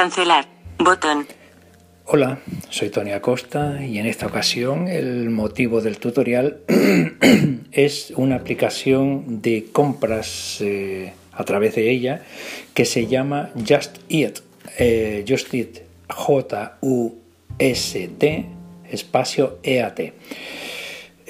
Cancelar. 0.00 0.46
Botón. 0.78 1.26
Hola, 2.06 2.38
soy 2.70 2.88
Tony 2.88 3.12
Acosta 3.12 3.84
y 3.84 3.98
en 3.98 4.06
esta 4.06 4.28
ocasión 4.28 4.88
el 4.88 5.28
motivo 5.28 5.82
del 5.82 5.98
tutorial 5.98 6.60
es 7.70 8.10
una 8.16 8.36
aplicación 8.36 9.42
de 9.42 9.66
compras 9.70 10.56
eh, 10.62 11.12
a 11.34 11.44
través 11.44 11.74
de 11.74 11.90
ella 11.90 12.22
que 12.72 12.86
se 12.86 13.08
llama 13.08 13.50
Just 13.68 13.98
Eat. 14.08 14.38
Eh, 14.78 15.22
Just 15.28 15.52
Eat, 15.52 15.82
J-U-S-T, 16.08 17.16
espacio 18.90 19.58
E-A-T. 19.62 20.14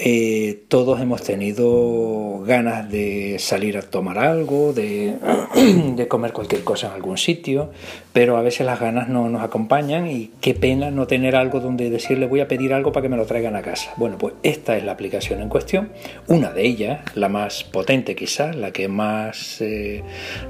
Eh, 0.03 0.63
todos 0.69 0.99
hemos 0.99 1.23
tenido 1.23 2.43
ganas 2.47 2.91
de 2.91 3.37
salir 3.39 3.77
a 3.77 3.83
tomar 3.83 4.17
algo, 4.17 4.73
de, 4.73 6.07
comer 6.09 6.33
cualquier 6.33 6.65
cosa 6.65 6.87
en 6.87 6.95
algún 6.95 7.19
sitio, 7.19 7.71
pero 8.15 8.39
a 8.39 8.43
veces 8.43 8.65
las 8.65 8.81
ganas 8.81 9.11
no 9.11 9.29
nos 9.29 9.43
acompañan 9.43 10.11
y 10.11 10.31
qué 10.41 10.55
pena 10.55 10.91
no 10.91 11.07
tener 11.07 11.37
algo 11.37 11.61
donde 11.61 11.91
decirle 11.91 12.27
voy 12.27 12.41
a 12.41 12.49
pedir 12.49 12.73
algo 12.73 12.93
para 12.93 13.03
que 13.03 13.09
me 13.11 13.19
lo 13.19 13.27
traigan 13.27 13.57
a 13.57 13.61
casa. 13.61 13.93
Bueno, 13.99 14.17
pues 14.17 14.33
esta 14.43 14.75
es 14.79 14.85
la 14.85 14.93
aplicación 14.93 15.43
en 15.43 15.51
cuestión, 15.51 15.91
una 16.29 16.51
de 16.51 16.67
ellas, 16.67 17.03
la 17.15 17.29
más 17.29 17.63
potente 17.65 18.17
quizás, 18.17 18.57
la 18.57 18.73
que 18.73 18.89
más 18.89 19.61
eh, 19.61 20.03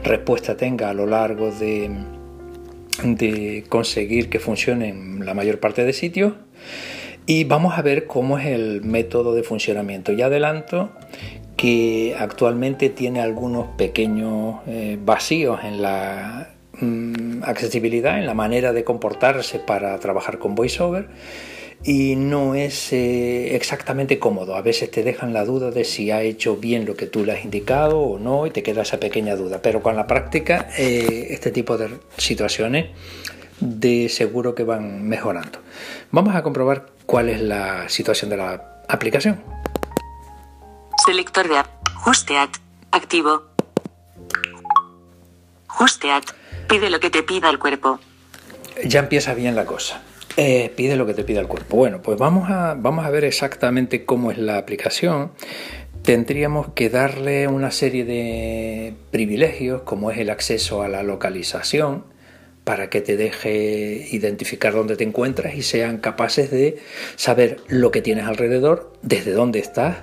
respuesta 0.05 0.57
tenga 0.57 0.91
a 0.91 0.95
lo 0.95 1.07
largo 1.07 1.51
de, 1.51 1.91
de 3.03 3.65
conseguir 3.69 4.31
que 4.31 4.39
funcione 4.39 4.91
en 4.91 5.27
la 5.27 5.35
mayor 5.35 5.59
parte 5.59 5.85
de 5.85 5.93
sitios 5.93 6.35
y 7.31 7.45
vamos 7.45 7.79
a 7.79 7.83
ver 7.83 8.09
cómo 8.09 8.41
es 8.41 8.47
el 8.47 8.83
método 8.83 9.37
de 9.37 9.45
funcionamiento. 9.45 10.11
Ya 10.11 10.27
adelanto 10.27 10.91
que 11.57 12.17
actualmente 12.19 12.91
tiene 12.91 13.21
algunos 13.21 13.69
pequeños 13.77 14.57
eh, 14.67 14.99
vacíos 15.01 15.61
en 15.63 15.81
la 15.81 16.51
mm, 16.81 17.45
accesibilidad, 17.45 18.19
en 18.19 18.27
la 18.27 18.35
manera 18.35 18.73
de 18.73 18.83
comportarse 18.83 19.61
para 19.61 19.97
trabajar 20.01 20.41
con 20.41 20.57
VoiceOver 20.57 21.07
y 21.85 22.17
no 22.17 22.57
es 22.57 22.93
eh, 22.93 23.55
exactamente 23.55 24.19
cómodo. 24.19 24.57
A 24.57 24.63
veces 24.63 24.91
te 24.91 25.05
dejan 25.05 25.33
la 25.33 25.45
duda 25.45 25.71
de 25.71 25.85
si 25.85 26.11
ha 26.11 26.23
hecho 26.23 26.57
bien 26.57 26.85
lo 26.85 26.97
que 26.97 27.07
tú 27.07 27.25
le 27.25 27.31
has 27.31 27.45
indicado 27.45 28.01
o 28.01 28.19
no 28.19 28.47
y 28.47 28.51
te 28.51 28.65
queda 28.65 28.83
esa 28.83 28.99
pequeña 28.99 29.37
duda. 29.37 29.63
Pero 29.63 29.83
con 29.83 29.95
la 29.95 30.09
práctica 30.09 30.69
eh, 30.77 31.29
este 31.31 31.53
tipo 31.53 31.79
de 31.79 31.91
situaciones 32.17 32.87
de 33.61 34.09
seguro 34.09 34.55
que 34.55 34.65
van 34.65 35.07
mejorando. 35.09 35.61
Vamos 36.11 36.35
a 36.35 36.43
comprobar 36.43 36.87
cuál 37.07 37.29
es 37.29 37.41
la 37.41 37.89
situación 37.89 38.31
de 38.31 38.37
la 38.37 38.83
aplicación. 38.89 39.43
Selector 41.05 41.49
de 41.49 41.59
app. 41.59 41.67
Justeat. 41.95 42.51
Activo. 42.91 43.43
Justeat. 45.67 46.25
Pide 46.69 46.91
lo 46.91 47.01
que 47.01 47.11
te 47.11 47.23
pida 47.23 47.51
el 47.51 47.59
cuerpo. 47.59 48.01
Ya 48.85 49.01
empieza 49.01 49.35
bien 49.35 49.57
la 49.57 49.67
cosa. 49.67 50.03
Eh, 50.37 50.73
pide 50.77 50.97
lo 50.97 51.07
que 51.07 51.15
te 51.15 51.25
pida 51.25 51.41
el 51.41 51.49
cuerpo. 51.49 51.77
Bueno, 51.77 52.01
pues 52.03 52.19
vamos 52.19 52.51
a, 52.51 52.75
vamos 52.75 53.05
a 53.05 53.11
ver 53.11 53.25
exactamente 53.25 54.05
cómo 54.05 54.31
es 54.31 54.39
la 54.39 54.57
aplicación. 54.59 55.33
Tendríamos 56.03 56.69
que 56.75 56.89
darle 56.89 57.47
una 57.47 57.71
serie 57.71 58.05
de 58.05 58.95
privilegios, 59.11 59.83
como 59.83 60.11
es 60.11 60.19
el 60.19 60.31
acceso 60.31 60.83
a 60.83 60.89
la 60.89 61.03
localización, 61.03 62.05
para 62.65 62.91
que 62.91 63.01
te 63.01 63.17
deje 63.17 64.09
identificar 64.11 64.73
dónde 64.73 64.97
te 64.97 65.05
encuentras 65.05 65.55
y 65.55 65.63
sean 65.63 65.99
capaces 65.99 66.51
de 66.51 66.79
saber 67.17 67.59
lo 67.69 67.91
que 67.91 68.03
tienes 68.03 68.27
alrededor, 68.27 68.93
desde 69.03 69.33
dónde 69.33 69.59
estás 69.59 69.99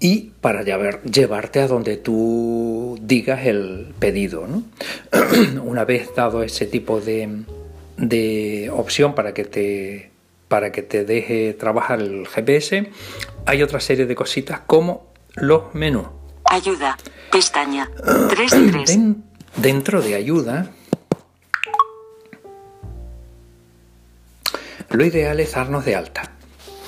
y 0.00 0.32
para 0.40 0.62
llevarte 0.62 1.60
a 1.60 1.66
donde 1.66 1.98
tú 1.98 2.98
digas 3.02 3.46
el 3.46 3.94
pedido. 3.98 4.46
Una 5.62 5.84
vez 5.84 6.14
dado 6.16 6.42
ese 6.42 6.66
tipo 6.66 7.00
de, 7.00 7.42
de 7.98 8.70
opción 8.72 9.14
para 9.14 9.34
que 9.34 9.44
te 9.44 10.10
para 10.48 10.72
que 10.72 10.82
te 10.82 11.04
deje 11.04 11.54
trabajar 11.54 12.00
el 12.00 12.26
GPS, 12.26 12.90
hay 13.46 13.62
otra 13.62 13.78
serie 13.78 14.06
de 14.06 14.16
cositas 14.16 14.58
como 14.66 15.06
los 15.36 15.72
menús. 15.74 16.08
Ayuda, 16.44 16.98
pestaña, 17.30 17.88
3 18.30 18.50
3. 18.72 18.98
Dentro 19.58 20.02
de 20.02 20.16
ayuda 20.16 20.72
Lo 24.90 25.04
ideal 25.04 25.38
es 25.38 25.52
darnos 25.52 25.84
de 25.84 25.94
alta, 25.94 26.32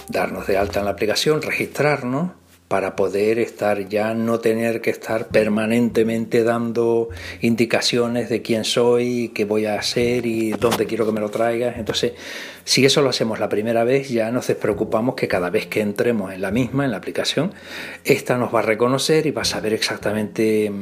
darnos 0.09 0.49
de 0.49 0.59
alta 0.59 0.81
en 0.81 0.87
la 0.87 0.91
aplicación, 0.91 1.41
registrarnos 1.41 2.33
para 2.67 2.97
poder 2.97 3.39
estar 3.39 3.89
ya, 3.89 4.13
no 4.13 4.41
tener 4.41 4.81
que 4.81 4.91
estar 4.91 5.29
permanentemente 5.29 6.43
dando 6.43 7.11
indicaciones 7.43 8.29
de 8.29 8.43
quién 8.43 8.65
soy, 8.65 9.31
qué 9.33 9.45
voy 9.45 9.67
a 9.67 9.77
hacer 9.77 10.27
y 10.27 10.51
dónde 10.51 10.87
quiero 10.87 11.07
que 11.07 11.13
me 11.13 11.21
lo 11.21 11.31
traigas. 11.31 11.77
Entonces, 11.77 12.15
si 12.65 12.85
eso 12.85 13.03
lo 13.03 13.11
hacemos 13.11 13.39
la 13.39 13.49
primera 13.49 13.85
vez, 13.85 14.09
ya 14.09 14.33
nos 14.33 14.49
despreocupamos 14.49 15.15
que 15.15 15.29
cada 15.29 15.51
vez 15.51 15.67
que 15.67 15.81
entremos 15.81 16.33
en 16.33 16.43
la 16.43 16.51
misma, 16.51 16.84
en 16.84 16.91
la 16.91 16.97
aplicación, 16.97 17.55
esta 18.03 18.37
nos 18.37 18.53
va 18.53 18.61
a 18.61 18.63
reconocer 18.63 19.29
y 19.29 19.31
va 19.31 19.43
a 19.43 19.45
saber 19.45 19.75
exactamente 19.75 20.73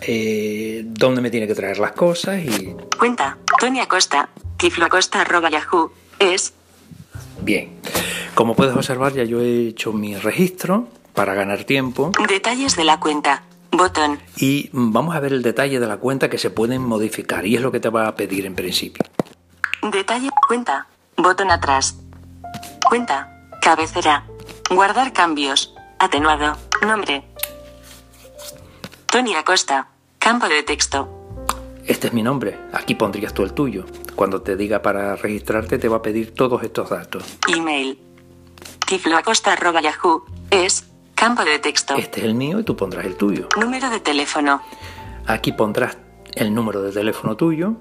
eh, 0.00 0.84
dónde 0.86 1.20
me 1.20 1.30
tiene 1.30 1.46
que 1.46 1.54
traer 1.54 1.78
las 1.80 1.92
cosas 1.92 2.42
y... 2.42 2.74
Cuenta, 2.98 3.36
Tony 3.60 3.80
Acosta, 3.80 4.30
Acosta, 4.80 5.20
arroba 5.20 5.50
yahoo 5.50 5.92
es... 6.18 6.52
Bien, 7.42 7.78
como 8.34 8.54
puedes 8.54 8.74
observar 8.74 9.12
ya 9.12 9.24
yo 9.24 9.40
he 9.40 9.68
hecho 9.68 9.92
mi 9.92 10.16
registro 10.16 10.88
para 11.14 11.34
ganar 11.34 11.64
tiempo. 11.64 12.12
Detalles 12.28 12.76
de 12.76 12.84
la 12.84 13.00
cuenta. 13.00 13.42
Botón. 13.72 14.20
Y 14.36 14.70
vamos 14.72 15.14
a 15.14 15.20
ver 15.20 15.32
el 15.32 15.42
detalle 15.42 15.80
de 15.80 15.86
la 15.86 15.98
cuenta 15.98 16.30
que 16.30 16.38
se 16.38 16.50
pueden 16.50 16.82
modificar 16.82 17.46
y 17.46 17.56
es 17.56 17.62
lo 17.62 17.72
que 17.72 17.80
te 17.80 17.88
va 17.88 18.08
a 18.08 18.14
pedir 18.14 18.46
en 18.46 18.54
principio. 18.54 19.04
Detalle, 19.82 20.30
cuenta. 20.48 20.86
Botón 21.16 21.50
atrás. 21.50 21.96
Cuenta. 22.88 23.48
Cabecera. 23.60 24.24
Guardar 24.70 25.12
cambios. 25.12 25.74
Atenuado. 25.98 26.56
Nombre. 26.82 27.24
Tony 29.06 29.34
Acosta. 29.34 29.88
Campo 30.18 30.48
de 30.48 30.62
texto. 30.62 31.15
Este 31.86 32.08
es 32.08 32.12
mi 32.12 32.22
nombre. 32.22 32.58
Aquí 32.72 32.94
pondrías 32.94 33.32
tú 33.32 33.42
el 33.42 33.52
tuyo. 33.52 33.84
Cuando 34.16 34.42
te 34.42 34.56
diga 34.56 34.82
para 34.82 35.14
registrarte 35.16 35.78
te 35.78 35.88
va 35.88 35.98
a 35.98 36.02
pedir 36.02 36.34
todos 36.34 36.62
estos 36.62 36.90
datos. 36.90 37.24
Email. 37.48 37.98
Yahoo 38.88 40.24
es 40.50 40.84
campo 41.14 41.44
de 41.44 41.58
texto. 41.58 41.94
Este 41.96 42.20
es 42.20 42.26
el 42.26 42.34
mío 42.34 42.60
y 42.60 42.64
tú 42.64 42.76
pondrás 42.76 43.06
el 43.06 43.16
tuyo. 43.16 43.48
Número 43.58 43.88
de 43.90 44.00
teléfono. 44.00 44.62
Aquí 45.26 45.52
pondrás 45.52 45.96
el 46.34 46.54
número 46.54 46.82
de 46.82 46.92
teléfono 46.92 47.36
tuyo. 47.36 47.74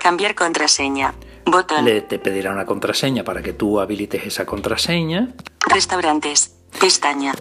cambiar 0.00 0.34
contraseña. 0.34 1.14
Botón. 1.44 1.84
Le 1.84 2.02
te 2.02 2.18
pedirá 2.18 2.50
una 2.52 2.64
contraseña 2.64 3.24
para 3.24 3.42
que 3.42 3.52
tú 3.52 3.80
habilites 3.80 4.24
esa 4.26 4.46
contraseña. 4.46 5.34
Restaurantes. 5.68 6.56
Pestaña. 6.80 7.34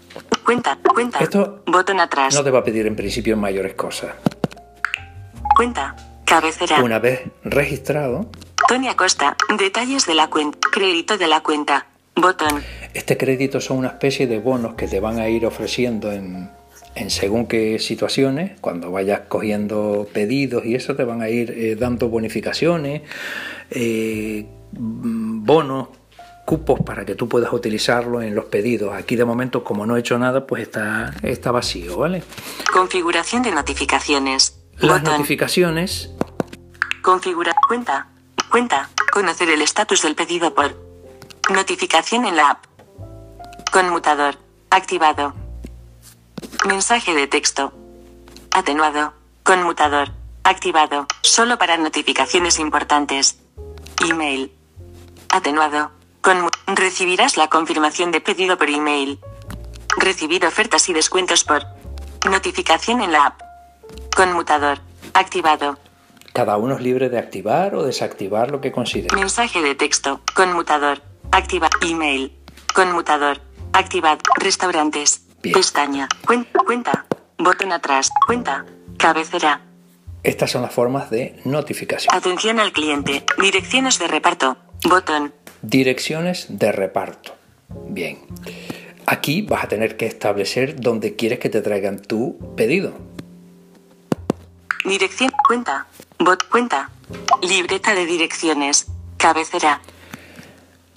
Cuenta, 0.45 0.77
cuenta. 0.93 1.19
Esto 1.19 1.63
botón 1.65 1.99
atrás. 1.99 2.35
No 2.35 2.43
te 2.43 2.51
va 2.51 2.59
a 2.59 2.63
pedir 2.63 2.85
en 2.87 2.95
principio 2.95 3.37
mayores 3.37 3.73
cosas. 3.73 4.13
Cuenta. 5.55 5.95
Cabecera. 6.25 6.81
Una 6.81 6.99
vez 6.99 7.21
registrado. 7.43 8.29
Tony 8.67 8.87
Acosta. 8.87 9.35
Detalles 9.57 10.05
de 10.05 10.15
la 10.15 10.29
cuenta. 10.29 10.57
Crédito 10.71 11.17
de 11.17 11.27
la 11.27 11.41
cuenta. 11.41 11.87
Botón. 12.15 12.63
Este 12.93 13.17
crédito 13.17 13.59
son 13.61 13.77
una 13.77 13.89
especie 13.89 14.27
de 14.27 14.39
bonos 14.39 14.75
que 14.75 14.87
te 14.87 14.99
van 14.99 15.19
a 15.19 15.27
ir 15.29 15.45
ofreciendo 15.45 16.11
en, 16.11 16.49
según 17.07 17.47
qué 17.47 17.79
situaciones, 17.79 18.59
cuando 18.59 18.91
vayas 18.91 19.21
cogiendo 19.27 20.07
pedidos 20.13 20.65
y 20.65 20.75
eso 20.75 20.95
te 20.95 21.03
van 21.03 21.21
a 21.21 21.29
ir 21.29 21.51
eh, 21.51 21.75
dando 21.75 22.09
bonificaciones, 22.09 23.01
eh, 23.71 24.45
bonos, 24.71 25.87
cupos 26.45 26.81
para 26.81 27.05
que 27.05 27.15
tú 27.15 27.29
puedas 27.29 27.53
utilizarlo 27.53 28.21
en 28.21 28.35
los 28.35 28.45
pedidos. 28.45 28.93
Aquí 28.93 29.15
de 29.15 29.25
momento, 29.25 29.63
como 29.63 29.85
no 29.85 29.95
he 29.95 30.01
hecho 30.01 30.19
nada, 30.19 30.45
pues 30.45 30.63
está, 30.63 31.13
está 31.23 31.51
vacío, 31.51 31.97
¿vale? 31.97 32.23
Configuración 32.73 33.41
de 33.43 33.51
notificaciones. 33.51 34.60
Las 34.81 35.03
notificaciones 35.03 36.09
Configurar 37.03 37.55
cuenta. 37.67 38.07
Cuenta. 38.49 38.89
Conocer 39.11 39.49
el 39.49 39.61
estatus 39.61 40.01
del 40.01 40.15
pedido 40.15 40.55
por. 40.55 40.75
Notificación 41.53 42.25
en 42.25 42.35
la 42.35 42.49
app. 42.49 42.65
Conmutador. 43.71 44.39
Activado. 44.71 45.35
Mensaje 46.67 47.13
de 47.13 47.27
texto. 47.27 47.73
Atenuado. 48.51 49.13
Conmutador. 49.43 50.13
Activado. 50.43 51.05
Solo 51.21 51.59
para 51.59 51.77
notificaciones 51.77 52.57
importantes. 52.57 53.39
Email. 54.09 54.51
Atenuado. 55.29 55.91
Recibirás 56.65 57.37
la 57.37 57.49
confirmación 57.49 58.11
de 58.11 58.21
pedido 58.21 58.57
por 58.57 58.69
email. 58.69 59.19
Recibir 59.97 60.43
ofertas 60.43 60.89
y 60.89 60.93
descuentos 60.93 61.43
por. 61.43 61.63
Notificación 62.27 63.01
en 63.01 63.11
la 63.11 63.25
app. 63.27 63.50
Conmutador. 64.15 64.79
Activado. 65.13 65.77
Cada 66.33 66.57
uno 66.57 66.75
es 66.75 66.81
libre 66.81 67.09
de 67.09 67.17
activar 67.17 67.75
o 67.75 67.83
desactivar 67.83 68.51
lo 68.51 68.61
que 68.61 68.71
considere. 68.71 69.15
Mensaje 69.15 69.61
de 69.61 69.75
texto. 69.75 70.21
Conmutador. 70.33 71.01
Activa. 71.31 71.69
Email. 71.81 72.31
Conmutador. 72.73 73.39
Activad. 73.73 74.19
Restaurantes. 74.37 75.25
Pestaña. 75.41 76.07
Cuenta. 76.25 76.59
Cuenta. 76.65 77.05
Botón 77.37 77.71
atrás. 77.71 78.09
Cuenta. 78.25 78.65
Cabecera. 78.97 79.61
Estas 80.23 80.51
son 80.51 80.61
las 80.61 80.71
formas 80.71 81.09
de 81.09 81.39
notificación. 81.45 82.15
Atención 82.15 82.59
al 82.59 82.71
cliente. 82.71 83.25
Direcciones 83.39 83.97
de 83.97 84.07
reparto. 84.07 84.57
Botón. 84.87 85.33
Direcciones 85.61 86.45
de 86.49 86.71
reparto. 86.71 87.33
Bien. 87.87 88.19
Aquí 89.05 89.41
vas 89.41 89.63
a 89.63 89.67
tener 89.67 89.97
que 89.97 90.05
establecer 90.05 90.79
dónde 90.79 91.15
quieres 91.15 91.39
que 91.39 91.49
te 91.49 91.61
traigan 91.61 91.99
tu 91.99 92.37
pedido. 92.55 92.93
Dirección. 94.85 95.31
Cuenta. 95.47 95.85
Bot. 96.19 96.47
Cuenta. 96.49 96.89
Libreta 97.41 97.93
de 97.93 98.05
direcciones. 98.05 98.87
Cabecera. 99.17 99.81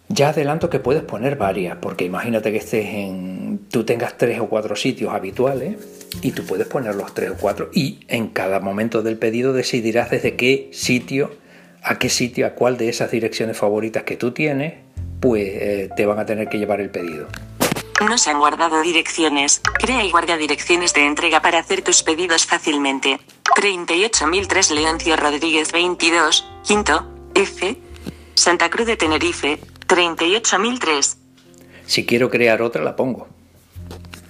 Ya 0.08 0.28
adelanto 0.28 0.70
que 0.70 0.80
puedes 0.80 1.02
poner 1.02 1.36
varias, 1.36 1.78
porque 1.78 2.04
imagínate 2.04 2.52
que 2.52 2.58
estés 2.58 2.86
en. 2.86 3.60
tú 3.70 3.84
tengas 3.84 4.18
tres 4.18 4.38
o 4.38 4.48
cuatro 4.48 4.76
sitios 4.76 5.12
habituales 5.12 5.76
y 6.22 6.32
tú 6.32 6.44
puedes 6.44 6.66
poner 6.66 6.94
los 6.94 7.14
tres 7.14 7.30
o 7.30 7.36
cuatro 7.36 7.70
y 7.72 8.04
en 8.08 8.28
cada 8.28 8.60
momento 8.60 9.02
del 9.02 9.16
pedido 9.16 9.52
decidirás 9.52 10.10
desde 10.10 10.36
qué 10.36 10.68
sitio, 10.72 11.32
a 11.82 11.98
qué 11.98 12.10
sitio, 12.10 12.46
a 12.46 12.50
cuál 12.50 12.76
de 12.76 12.90
esas 12.90 13.10
direcciones 13.10 13.56
favoritas 13.56 14.02
que 14.04 14.16
tú 14.16 14.32
tienes, 14.32 14.74
pues 15.20 15.48
eh, 15.48 15.90
te 15.96 16.06
van 16.06 16.18
a 16.18 16.26
tener 16.26 16.48
que 16.48 16.58
llevar 16.58 16.80
el 16.80 16.90
pedido. 16.90 17.26
No 18.08 18.18
se 18.18 18.30
han 18.30 18.38
guardado 18.38 18.82
direcciones. 18.82 19.62
Crea 19.78 20.04
y 20.04 20.10
guarda 20.10 20.36
direcciones 20.36 20.92
de 20.92 21.06
entrega 21.06 21.40
para 21.40 21.58
hacer 21.58 21.82
tus 21.82 22.02
pedidos 22.02 22.44
fácilmente. 22.44 23.18
38.003 23.56 24.74
Leoncio 24.74 25.16
Rodríguez 25.16 25.72
22, 25.72 26.44
Quinto, 26.64 27.06
F. 27.34 27.78
Santa 28.34 28.68
Cruz 28.68 28.86
de 28.86 28.96
Tenerife, 28.96 29.58
38.003. 29.86 31.16
Si 31.86 32.04
quiero 32.04 32.30
crear 32.30 32.60
otra, 32.60 32.82
la 32.82 32.94
pongo. 32.94 33.28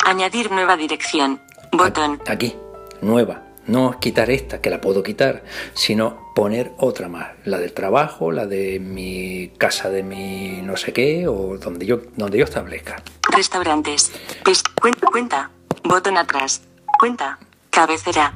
Añadir 0.04 0.52
nueva 0.52 0.76
dirección. 0.76 1.40
Botón. 1.72 2.20
Aquí, 2.26 2.54
nueva. 3.00 3.42
No 3.66 3.98
quitar 3.98 4.30
esta, 4.30 4.60
que 4.60 4.68
la 4.68 4.80
puedo 4.80 5.02
quitar, 5.02 5.42
sino 5.72 6.32
poner 6.34 6.72
otra 6.76 7.08
más. 7.08 7.30
La 7.44 7.58
del 7.58 7.72
trabajo, 7.72 8.30
la 8.30 8.46
de 8.46 8.78
mi 8.78 9.52
casa 9.56 9.88
de 9.88 10.02
mi 10.02 10.60
no 10.62 10.76
sé 10.76 10.92
qué, 10.92 11.26
o 11.26 11.56
donde 11.56 11.86
yo, 11.86 12.02
donde 12.16 12.38
yo 12.38 12.44
establezca. 12.44 13.02
Restaurantes. 13.34 14.12
Pes- 14.44 14.62
cuen- 14.81 14.98
cuenta. 15.10 15.50
Botón 15.82 16.16
atrás. 16.16 16.62
Cuenta. 16.98 17.38
Cabecera. 17.70 18.32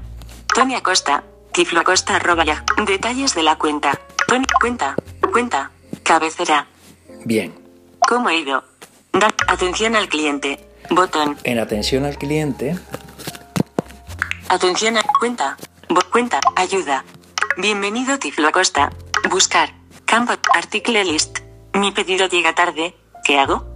Tony 0.54 0.74
Acosta. 0.74 1.22
Tiflo 1.52 1.80
Acosta 1.80 2.16
arroba 2.16 2.44
ya. 2.44 2.64
Detalles 2.86 3.34
de 3.34 3.42
la 3.42 3.56
cuenta. 3.56 3.98
Tony. 4.26 4.44
Cuenta. 4.60 4.94
Cuenta. 5.32 5.70
Cabecera. 6.02 6.66
Bien. 7.24 7.54
¿Cómo 8.08 8.28
he 8.30 8.38
ido? 8.38 8.64
Da. 9.12 9.28
Atención 9.48 9.96
al 9.96 10.08
cliente. 10.08 10.64
Botón. 10.90 11.36
En 11.44 11.58
atención 11.58 12.04
al 12.04 12.16
cliente, 12.18 12.78
Atención 14.48 14.96
a 14.96 15.02
cuenta. 15.20 15.56
Bo- 15.88 16.00
cuenta. 16.10 16.40
Ayuda. 16.56 17.04
Bienvenido 17.58 18.18
Tiflo 18.18 18.48
Acosta. 18.48 18.90
Buscar. 19.30 19.74
Campo. 20.06 20.32
Article 20.54 21.04
list. 21.04 21.40
Mi 21.74 21.92
pedido 21.92 22.26
llega 22.28 22.54
tarde. 22.54 22.94
¿Qué 23.24 23.38
hago? 23.38 23.66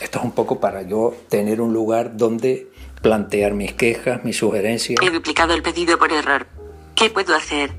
Esto 0.00 0.18
es 0.18 0.24
un 0.24 0.32
poco 0.32 0.60
para 0.60 0.82
yo 0.82 1.14
tener 1.28 1.60
un 1.60 1.72
lugar 1.72 2.16
donde 2.16 2.70
plantear 3.02 3.54
mis 3.54 3.72
quejas, 3.72 4.24
mis 4.24 4.36
sugerencias. 4.36 4.98
He 5.02 5.10
duplicado 5.10 5.54
el 5.54 5.62
pedido 5.62 5.98
por 5.98 6.12
error. 6.12 6.46
¿Qué 6.94 7.10
puedo 7.10 7.34
hacer? 7.34 7.70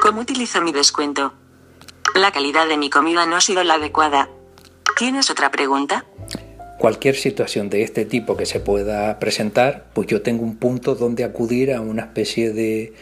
¿Cómo 0.00 0.20
utilizo 0.20 0.60
mi 0.60 0.72
descuento? 0.72 1.32
La 2.14 2.32
calidad 2.32 2.66
de 2.66 2.76
mi 2.76 2.90
comida 2.90 3.26
no 3.26 3.36
ha 3.36 3.40
sido 3.40 3.62
la 3.64 3.74
adecuada. 3.74 4.28
¿Tienes 4.96 5.30
otra 5.30 5.50
pregunta? 5.50 6.04
Cualquier 6.78 7.14
situación 7.14 7.70
de 7.70 7.82
este 7.82 8.04
tipo 8.04 8.36
que 8.36 8.44
se 8.44 8.58
pueda 8.58 9.18
presentar, 9.18 9.86
pues 9.94 10.08
yo 10.08 10.22
tengo 10.22 10.42
un 10.42 10.56
punto 10.56 10.94
donde 10.96 11.22
acudir 11.22 11.72
a 11.72 11.80
una 11.80 12.02
especie 12.02 12.52
de 12.52 12.94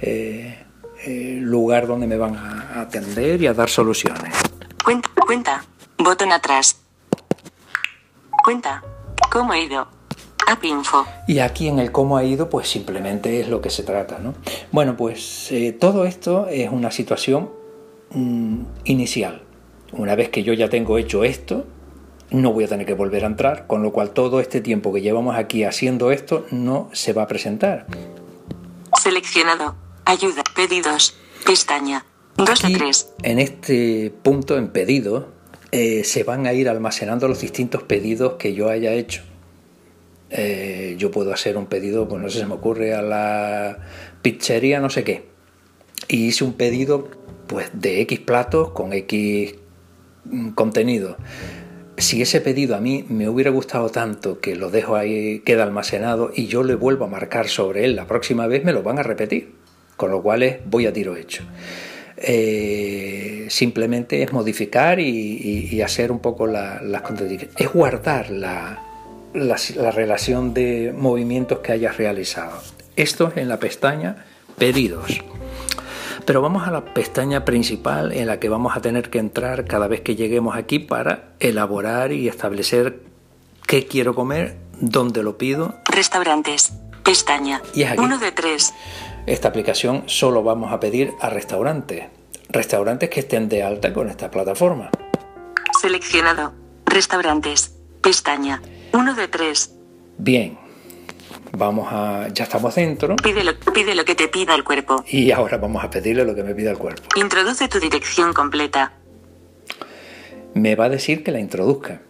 eh, 0.00 0.58
eh, 1.04 1.38
lugar 1.40 1.86
donde 1.86 2.08
me 2.08 2.16
van 2.16 2.36
a 2.36 2.80
atender 2.80 3.40
y 3.40 3.46
a 3.46 3.54
dar 3.54 3.70
soluciones. 3.70 4.34
Cuenta, 4.84 5.08
cuenta. 5.24 5.64
Botón 5.98 6.32
atrás. 6.32 6.81
Cuenta. 8.44 8.82
¿Cómo 9.30 9.52
he 9.54 9.64
ido? 9.64 9.86
App 10.48 10.64
info. 10.64 11.06
Y 11.28 11.38
aquí 11.38 11.68
en 11.68 11.78
el 11.78 11.92
cómo 11.92 12.16
ha 12.16 12.24
ido, 12.24 12.50
pues 12.50 12.68
simplemente 12.68 13.40
es 13.40 13.48
lo 13.48 13.60
que 13.60 13.70
se 13.70 13.82
trata, 13.84 14.18
¿no? 14.18 14.34
Bueno, 14.72 14.96
pues 14.96 15.50
eh, 15.52 15.72
todo 15.72 16.04
esto 16.04 16.48
es 16.48 16.70
una 16.70 16.90
situación 16.90 17.50
mm, 18.10 18.62
inicial. 18.84 19.42
Una 19.92 20.14
vez 20.16 20.30
que 20.30 20.42
yo 20.42 20.52
ya 20.52 20.68
tengo 20.68 20.98
hecho 20.98 21.22
esto, 21.22 21.64
no 22.30 22.52
voy 22.52 22.64
a 22.64 22.68
tener 22.68 22.86
que 22.86 22.94
volver 22.94 23.24
a 23.24 23.28
entrar, 23.28 23.66
con 23.66 23.82
lo 23.82 23.92
cual 23.92 24.10
todo 24.10 24.40
este 24.40 24.60
tiempo 24.60 24.92
que 24.92 25.00
llevamos 25.02 25.36
aquí 25.36 25.64
haciendo 25.64 26.10
esto 26.10 26.44
no 26.50 26.88
se 26.92 27.12
va 27.12 27.22
a 27.22 27.26
presentar. 27.28 27.86
Seleccionado. 29.00 29.76
Ayuda. 30.04 30.42
Pedidos. 30.54 31.14
Pestaña. 31.46 32.04
2 32.36 32.46
de 32.46 32.52
Aquí, 32.68 32.74
3. 32.78 33.14
en 33.22 33.38
este 33.38 34.12
punto 34.22 34.56
en 34.56 34.68
pedido, 34.68 35.28
eh, 35.72 36.04
se 36.04 36.22
van 36.22 36.46
a 36.46 36.52
ir 36.52 36.68
almacenando 36.68 37.28
los 37.28 37.40
distintos 37.40 37.82
pedidos 37.82 38.34
que 38.34 38.52
yo 38.52 38.68
haya 38.68 38.92
hecho. 38.92 39.22
Eh, 40.28 40.96
yo 40.98 41.10
puedo 41.10 41.32
hacer 41.32 41.56
un 41.56 41.66
pedido, 41.66 42.06
pues 42.08 42.20
no 42.20 42.28
sé, 42.28 42.40
se 42.40 42.46
me 42.46 42.54
ocurre 42.54 42.94
a 42.94 43.00
la 43.00 43.78
pizzería 44.20 44.80
no 44.80 44.90
sé 44.90 45.02
qué. 45.02 45.24
Y 46.08 46.26
hice 46.26 46.44
un 46.44 46.52
pedido 46.54 47.08
pues 47.46 47.70
de 47.72 48.02
X 48.02 48.20
platos 48.20 48.70
con 48.70 48.92
X 48.92 49.54
contenido. 50.54 51.16
Si 51.96 52.20
ese 52.20 52.42
pedido 52.42 52.76
a 52.76 52.80
mí 52.80 53.06
me 53.08 53.28
hubiera 53.28 53.50
gustado 53.50 53.88
tanto 53.88 54.40
que 54.40 54.56
lo 54.56 54.70
dejo 54.70 54.96
ahí, 54.96 55.40
queda 55.40 55.62
almacenado 55.62 56.32
y 56.34 56.48
yo 56.48 56.64
le 56.64 56.74
vuelvo 56.74 57.06
a 57.06 57.08
marcar 57.08 57.48
sobre 57.48 57.84
él 57.84 57.96
la 57.96 58.06
próxima 58.06 58.46
vez, 58.46 58.62
me 58.64 58.72
lo 58.72 58.82
van 58.82 58.98
a 58.98 59.02
repetir. 59.02 59.54
Con 59.96 60.10
lo 60.10 60.22
cual 60.22 60.60
voy 60.66 60.86
a 60.86 60.92
tiro 60.92 61.16
hecho. 61.16 61.44
Eh, 62.24 63.46
simplemente 63.50 64.22
es 64.22 64.32
modificar 64.32 64.98
y, 65.00 65.08
y- 65.08 65.68
y 65.74 65.82
hacer 65.82 66.10
un 66.12 66.20
poco 66.20 66.46
la- 66.46 66.80
las 66.82 67.02
contradicciones. 67.02 67.56
Es 67.58 67.72
guardar 67.72 68.30
la, 68.30 68.82
la, 69.34 69.56
la 69.76 69.90
relación 69.90 70.54
de 70.54 70.94
movimientos 70.96 71.58
que 71.60 71.72
hayas 71.72 71.96
realizado. 71.96 72.60
Esto 72.96 73.28
es 73.28 73.36
en 73.38 73.48
la 73.48 73.58
pestaña 73.58 74.24
pedidos. 74.58 75.20
Pero 76.24 76.40
vamos 76.40 76.68
a 76.68 76.70
la 76.70 76.84
pestaña 76.84 77.44
principal 77.44 78.12
en 78.12 78.26
la 78.28 78.38
que 78.38 78.48
vamos 78.48 78.76
a 78.76 78.80
tener 78.80 79.10
que 79.10 79.18
entrar 79.18 79.64
cada 79.64 79.88
vez 79.88 80.02
que 80.02 80.14
lleguemos 80.14 80.54
aquí 80.56 80.78
para 80.78 81.30
elaborar 81.40 82.12
y 82.12 82.28
establecer 82.28 83.00
qué 83.66 83.86
quiero 83.86 84.14
comer, 84.14 84.56
dónde 84.80 85.22
lo 85.22 85.36
pido. 85.36 85.74
Restaurantes. 85.86 86.72
Pestaña. 87.02 87.60
Y 87.74 87.82
es 87.82 87.90
aquí. 87.92 88.00
1 88.00 88.18
de 88.18 88.30
3. 88.30 88.72
Esta 89.26 89.48
aplicación 89.48 90.04
solo 90.06 90.42
vamos 90.42 90.72
a 90.72 90.80
pedir 90.80 91.12
a 91.20 91.30
restaurantes. 91.30 92.04
Restaurantes 92.48 93.08
que 93.08 93.20
estén 93.20 93.48
de 93.48 93.62
alta 93.62 93.92
con 93.92 94.08
esta 94.08 94.30
plataforma. 94.30 94.90
Seleccionado. 95.80 96.52
Restaurantes. 96.86 97.76
Pestaña. 98.02 98.60
1 98.92 99.14
de 99.14 99.28
3. 99.28 99.74
Bien, 100.18 100.58
vamos 101.52 101.88
a. 101.90 102.28
Ya 102.34 102.44
estamos 102.44 102.74
dentro 102.74 103.16
Pide 103.16 103.44
lo, 103.44 103.58
pide 103.72 103.94
lo 103.94 104.04
que 104.04 104.14
te 104.14 104.28
pida 104.28 104.54
el 104.54 104.64
cuerpo. 104.64 105.04
y 105.08 105.30
ahora 105.30 105.56
vamos 105.56 105.82
a 105.82 105.88
pedirle 105.90 106.24
lo 106.24 106.34
que 106.34 106.42
me 106.42 106.54
pida 106.54 106.70
el 106.72 106.78
cuerpo. 106.78 107.02
Introduce 107.16 107.68
tu 107.68 107.78
dirección 107.78 108.32
completa. 108.34 108.92
Me 110.54 110.74
va 110.74 110.86
a 110.86 110.88
decir 110.88 111.22
que 111.24 111.30
la 111.30 111.38
introduzca. 111.40 112.02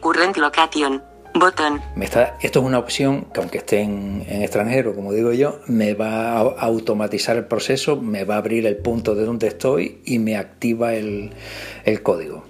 Current 0.00 0.36
location. 0.36 1.02
Botón. 1.34 1.80
Me 1.94 2.04
está, 2.04 2.36
esto 2.40 2.60
es 2.60 2.66
una 2.66 2.78
opción 2.78 3.26
que 3.32 3.40
aunque 3.40 3.58
esté 3.58 3.80
en, 3.80 4.24
en 4.28 4.42
extranjero, 4.42 4.94
como 4.94 5.12
digo 5.12 5.32
yo, 5.32 5.60
me 5.66 5.94
va 5.94 6.32
a 6.32 6.40
automatizar 6.40 7.36
el 7.36 7.44
proceso, 7.44 7.96
me 7.96 8.24
va 8.24 8.34
a 8.34 8.38
abrir 8.38 8.66
el 8.66 8.76
punto 8.76 9.14
de 9.14 9.24
donde 9.24 9.46
estoy 9.46 10.00
y 10.04 10.18
me 10.18 10.36
activa 10.36 10.94
el, 10.94 11.30
el 11.84 12.02
código. 12.02 12.44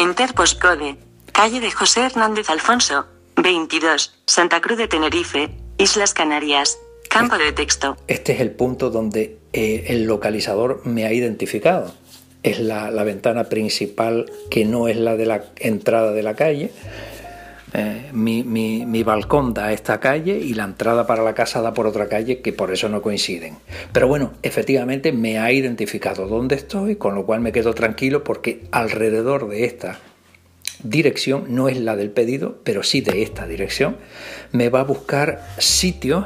Enter 0.00 0.34
postcode. 0.34 0.96
Calle 1.32 1.60
de 1.60 1.70
José 1.70 2.06
Hernández 2.06 2.50
Alfonso. 2.50 3.06
22. 3.36 4.20
Santa 4.26 4.60
Cruz 4.60 4.78
de 4.78 4.88
Tenerife. 4.88 5.50
Islas 5.78 6.12
Canarias. 6.12 6.78
Campo 7.08 7.38
de 7.38 7.52
texto. 7.52 7.96
Este 8.06 8.32
es 8.32 8.40
el 8.40 8.50
punto 8.50 8.90
donde 8.90 9.38
eh, 9.52 9.86
el 9.88 10.04
localizador 10.04 10.82
me 10.84 11.06
ha 11.06 11.12
identificado. 11.12 11.94
Es 12.42 12.60
la, 12.60 12.90
la 12.90 13.04
ventana 13.04 13.44
principal 13.44 14.30
que 14.50 14.64
no 14.64 14.88
es 14.88 14.96
la 14.96 15.16
de 15.16 15.26
la 15.26 15.44
entrada 15.56 16.12
de 16.12 16.22
la 16.22 16.34
calle. 16.34 16.70
Eh, 17.74 18.08
mi, 18.12 18.42
mi- 18.44 18.86
mi 18.86 19.02
balcón 19.02 19.52
da 19.52 19.66
a 19.66 19.72
esta 19.72 20.00
calle 20.00 20.38
y 20.38 20.54
la 20.54 20.64
entrada 20.64 21.06
para 21.06 21.22
la 21.22 21.34
casa 21.34 21.60
da 21.60 21.74
por 21.74 21.86
otra 21.86 22.08
calle 22.08 22.40
que 22.40 22.52
por 22.54 22.72
eso 22.72 22.88
no 22.88 23.02
coinciden. 23.02 23.58
Pero 23.92 24.08
bueno, 24.08 24.32
efectivamente 24.42 25.12
me 25.12 25.38
ha 25.38 25.52
identificado 25.52 26.26
dónde 26.28 26.54
estoy, 26.56 26.96
con 26.96 27.14
lo 27.14 27.26
cual 27.26 27.40
me 27.40 27.52
quedo 27.52 27.74
tranquilo 27.74 28.24
porque 28.24 28.66
alrededor 28.72 29.48
de 29.48 29.66
esta 29.66 29.98
dirección, 30.82 31.44
no 31.48 31.68
es 31.68 31.76
la 31.78 31.94
del 31.96 32.10
pedido, 32.10 32.58
pero 32.64 32.82
sí 32.82 33.00
de 33.02 33.22
esta 33.22 33.46
dirección, 33.46 33.96
me 34.52 34.68
va 34.70 34.80
a 34.80 34.84
buscar 34.84 35.44
sitios 35.58 36.24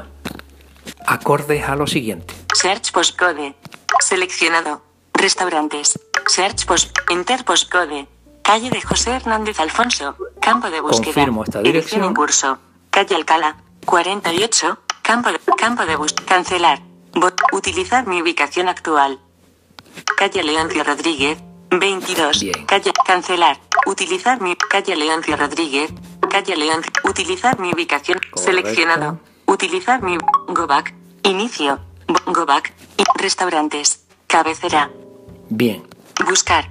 acordes 1.05 1.63
a 1.67 1.75
lo 1.75 1.87
siguiente. 1.87 2.33
Search 2.53 2.91
postcode. 2.91 3.55
Seleccionado. 3.99 4.81
Restaurantes. 5.13 5.99
Search 6.27 6.65
post. 6.65 6.97
Enter 7.11 7.43
postcode. 7.43 8.07
Calle 8.43 8.69
de 8.69 8.81
José 8.81 9.11
Hernández 9.11 9.59
Alfonso. 9.59 10.15
Campo 10.43 10.69
de 10.69 10.81
búsqueda. 10.81 11.13
Confirmo 11.13 11.43
esta 11.43 11.59
Edición 11.59 11.73
dirección. 11.73 12.03
en 12.03 12.13
curso. 12.13 12.57
Calle 12.89 13.15
Alcalá. 13.15 13.57
48. 13.85 14.79
Campo 15.01 15.31
de, 15.31 15.39
campo 15.57 15.85
de 15.85 15.95
bus. 15.95 16.13
Cancelar. 16.13 16.81
Bot. 17.13 17.39
Utilizar 17.51 18.07
mi 18.07 18.21
ubicación 18.21 18.67
actual. 18.69 19.19
Calle 20.17 20.43
Leoncio 20.43 20.83
Rodríguez. 20.83 21.37
22. 21.69 22.39
Bien. 22.41 22.65
Calle. 22.65 22.91
Cancelar. 23.05 23.59
Utilizar 23.85 24.41
mi. 24.41 24.55
Calle 24.55 24.95
Leoncio 24.95 25.35
Rodríguez. 25.37 25.91
Calle 26.29 26.55
Leoncio. 26.55 26.91
Utilizar 27.05 27.59
mi 27.59 27.71
ubicación. 27.73 28.19
Correcto. 28.19 28.41
Seleccionado. 28.41 29.19
Utilizar 29.45 30.01
mi. 30.01 30.17
Go 30.47 30.67
back. 30.67 30.93
Inicio. 31.23 31.79
Go 32.25 32.45
back. 32.45 32.73
Y- 32.97 33.03
Restaurantes. 33.21 34.03
Cabecera. 34.27 34.89
Bien. 35.49 35.83
Buscar. 36.25 36.69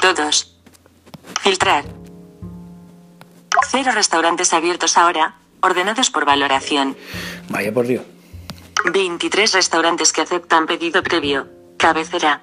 Todos. 0.00 0.56
Filtrar. 1.40 1.84
Cero 3.70 3.90
restaurantes 3.94 4.52
abiertos 4.52 4.96
ahora, 4.96 5.34
ordenados 5.60 6.10
por 6.10 6.24
valoración. 6.24 6.96
Vaya 7.48 7.72
por 7.72 7.86
Dios. 7.86 8.02
23 8.92 9.52
restaurantes 9.54 10.12
que 10.12 10.20
aceptan 10.22 10.66
pedido 10.66 11.02
previo. 11.02 11.48
Cabecera. 11.76 12.42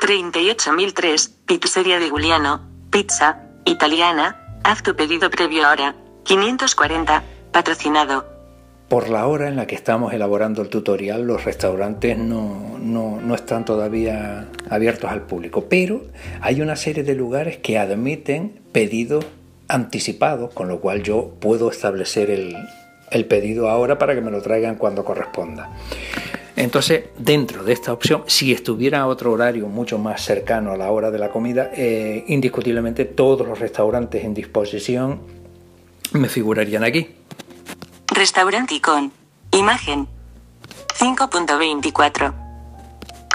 38.003. 0.00 1.30
Pizzería 1.46 1.98
de 1.98 2.06
Giuliano. 2.08 2.60
Pizza. 2.90 3.42
Italiana. 3.64 4.58
Haz 4.64 4.82
tu 4.82 4.94
pedido 4.96 5.30
previo 5.30 5.66
ahora. 5.66 5.94
540. 6.24 7.22
Patrocinado. 7.52 8.26
Por 8.88 9.08
la 9.08 9.26
hora 9.26 9.48
en 9.48 9.56
la 9.56 9.66
que 9.66 9.74
estamos 9.74 10.12
elaborando 10.12 10.62
el 10.62 10.68
tutorial, 10.68 11.22
los 11.26 11.44
restaurantes 11.44 12.16
no, 12.18 12.76
no- 12.78 13.20
no 13.20 13.34
están 13.34 13.64
todavía 13.64 14.46
abiertos 14.70 15.10
al 15.10 15.22
público, 15.22 15.66
pero 15.68 16.02
hay 16.40 16.60
una 16.60 16.76
serie 16.76 17.02
de 17.02 17.16
lugares 17.16 17.56
que 17.56 17.78
admiten 17.78 18.60
pedidos 18.72 19.24
anticipados, 19.68 20.52
con 20.52 20.68
lo 20.68 20.80
cual 20.80 21.02
yo 21.02 21.34
puedo 21.40 21.70
establecer 21.70 22.30
el, 22.30 22.56
pedido 23.26 23.68
ahora 23.70 23.98
para 23.98 24.14
que 24.14 24.20
me 24.20 24.30
lo 24.30 24.42
traigan 24.42 24.76
cuando 24.76 25.04
corresponda. 25.04 25.70
Entonces, 26.54 27.04
dentro 27.18 27.64
de 27.64 27.72
esta 27.72 27.92
opción, 27.92 28.24
si 28.26 28.52
estuviera 28.52 29.06
otro 29.06 29.32
horario 29.32 29.68
mucho 29.68 29.98
más 29.98 30.22
cercano 30.22 30.72
a 30.72 30.76
la 30.76 30.90
hora 30.90 31.10
de 31.10 31.18
la 31.18 31.28
comida, 31.28 31.70
eh, 31.74 32.24
indiscutiblemente 32.28 33.04
todos 33.04 33.46
los 33.46 33.58
restaurantes 33.58 34.24
en 34.24 34.32
disposición 34.34 35.20
me 36.12 36.28
figurarían 36.28 36.84
aquí. 36.84 37.14
Restaurante 38.08 38.74
icon. 38.74 39.12
Imagen. 39.52 40.08
5.24. 40.98 42.34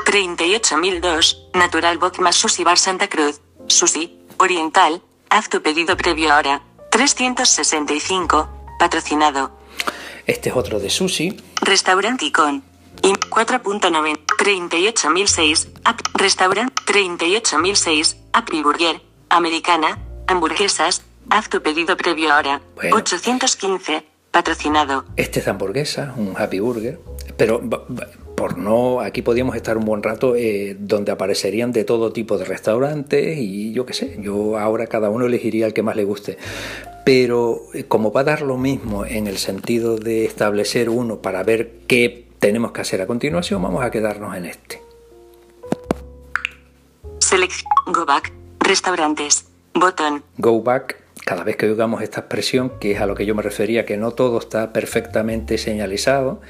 38.002. 0.06 1.38
Natural 1.54 1.98
Boc 1.98 2.20
más 2.20 2.36
Sushi 2.36 2.64
Bar 2.64 2.78
Santa 2.78 3.08
Cruz. 3.08 3.42
Sushi. 3.68 4.20
Oriental. 4.38 5.02
Haz 5.32 5.48
tu 5.48 5.62
pedido 5.62 5.96
previo 5.96 6.34
ahora. 6.34 6.62
365. 6.90 8.50
Patrocinado. 8.78 9.58
Este 10.28 10.50
es 10.50 10.56
otro 10.58 10.78
de 10.78 10.90
sushi. 10.90 11.42
Restaurante 11.62 12.26
icon. 12.26 12.62
Im 13.02 13.16
4.9. 13.16 14.20
38.006. 14.38 15.70
App. 15.86 16.02
Restaurant. 16.16 16.70
38.006. 16.86 18.18
Happy 18.34 18.62
Burger. 18.62 19.02
Americana. 19.30 20.00
Hamburguesas. 20.28 21.02
Haz 21.30 21.48
tu 21.48 21.62
pedido 21.62 21.96
previo 21.96 22.34
ahora. 22.34 22.62
Bueno. 22.76 22.98
815. 22.98 24.06
Patrocinado. 24.32 25.06
Este 25.16 25.40
es 25.40 25.48
hamburguesa, 25.48 26.14
un 26.18 26.36
happy 26.38 26.60
burger. 26.60 27.00
Pero 27.38 27.62
por 28.42 28.58
no, 28.58 29.02
aquí 29.02 29.22
podíamos 29.22 29.56
estar 29.56 29.78
un 29.78 29.86
buen 29.86 30.02
rato 30.02 30.36
eh, 30.36 30.76
donde 30.80 31.12
aparecerían 31.12 31.72
de 31.72 31.84
todo 31.84 32.12
tipo 32.12 32.40
de 32.40 32.46
restaurantes 32.46 33.38
y 33.38 33.72
yo 33.72 33.86
qué 33.86 33.94
sé, 33.94 34.18
yo 34.20 34.58
ahora 34.58 34.88
cada 34.88 35.12
uno 35.12 35.28
elegiría 35.28 35.68
el 35.68 35.76
que 35.76 35.84
más 35.84 35.96
le 35.96 36.06
guste. 36.06 36.40
Pero 37.06 37.62
eh, 37.76 37.84
como 37.84 38.12
va 38.12 38.22
a 38.22 38.24
dar 38.24 38.42
lo 38.42 38.58
mismo 38.58 39.06
en 39.06 39.28
el 39.28 39.38
sentido 39.38 40.00
de 40.00 40.26
establecer 40.26 40.90
uno 40.90 41.22
para 41.22 41.44
ver 41.44 41.82
qué 41.86 42.30
tenemos 42.40 42.72
que 42.72 42.82
hacer 42.82 43.00
a 43.04 43.06
continuación, 43.06 43.62
vamos 43.62 43.84
a 43.84 43.92
quedarnos 43.92 44.36
en 44.36 44.48
este. 44.48 44.82
Select. 47.20 47.62
Go 47.94 48.08
back. 48.08 48.34
Restaurantes. 48.60 49.46
Botón. 49.76 50.24
Go 50.40 50.64
back, 50.64 50.98
cada 51.28 51.44
vez 51.44 51.58
que 51.58 51.68
oigamos 51.68 52.02
esta 52.02 52.22
expresión, 52.22 52.72
que 52.80 52.94
es 52.94 53.02
a 53.02 53.06
lo 53.06 53.14
que 53.14 53.28
yo 53.28 53.36
me 53.36 53.44
refería, 53.44 53.86
que 53.86 53.98
no 53.98 54.14
todo 54.14 54.40
está 54.40 54.74
perfectamente 54.74 55.60
señalizado, 55.60 56.42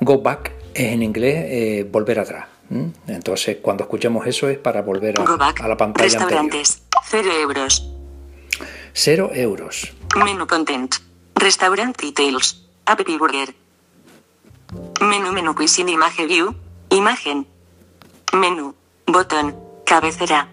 go 0.00 0.20
back 0.20 0.57
es 0.74 0.92
en 0.92 1.02
inglés 1.02 1.44
eh, 1.48 1.88
volver 1.90 2.18
atrás. 2.20 2.46
¿m? 2.70 2.92
Entonces, 3.06 3.58
cuando 3.62 3.84
escuchemos 3.84 4.26
eso 4.26 4.48
es 4.48 4.58
para 4.58 4.82
volver 4.82 5.20
a, 5.20 5.22
a 5.22 5.68
la 5.68 5.76
pantalla 5.76 6.20
anterior. 6.20 6.44
Restaurantes. 6.44 6.82
0 7.10 7.30
euros. 7.40 7.88
Cero 8.92 9.30
euros. 9.32 9.92
Menú 10.16 10.46
content. 10.46 10.92
Restaurant 11.36 11.96
details. 11.96 12.66
Happy 12.84 13.16
Burger. 13.16 13.54
Menú 15.00 15.32
menú 15.32 15.54
cuisine 15.54 15.92
imagen 15.92 16.26
view. 16.26 16.54
Imagen. 16.90 17.46
Menú. 18.32 18.74
Botón. 19.06 19.54
Cabecera. 19.84 20.48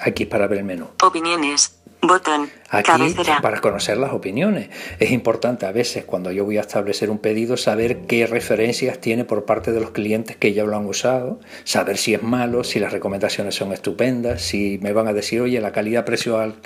Aquí 0.00 0.24
es 0.24 0.28
para 0.28 0.46
ver 0.46 0.58
el 0.58 0.64
menú. 0.64 0.88
Opiniones. 1.02 1.80
Botón. 2.02 2.50
Aquí 2.70 2.84
Cabecera. 2.90 3.40
para 3.40 3.60
conocer 3.60 3.96
las 3.96 4.12
opiniones. 4.12 4.68
Es 5.00 5.10
importante 5.10 5.66
a 5.66 5.72
veces 5.72 6.04
cuando 6.04 6.30
yo 6.30 6.44
voy 6.44 6.58
a 6.58 6.60
establecer 6.60 7.10
un 7.10 7.18
pedido 7.18 7.56
saber 7.56 8.02
qué 8.06 8.26
referencias 8.26 9.00
tiene 9.00 9.24
por 9.24 9.44
parte 9.44 9.72
de 9.72 9.80
los 9.80 9.90
clientes 9.90 10.36
que 10.36 10.52
ya 10.52 10.64
lo 10.64 10.76
han 10.76 10.86
usado, 10.86 11.40
saber 11.64 11.96
si 11.96 12.14
es 12.14 12.22
malo, 12.22 12.62
si 12.64 12.78
las 12.78 12.92
recomendaciones 12.92 13.54
son 13.54 13.72
estupendas, 13.72 14.42
si 14.42 14.78
me 14.82 14.92
van 14.92 15.08
a 15.08 15.12
decir, 15.12 15.40
oye, 15.40 15.60
la 15.60 15.72
calidad-precio, 15.72 16.38
al- 16.38 16.56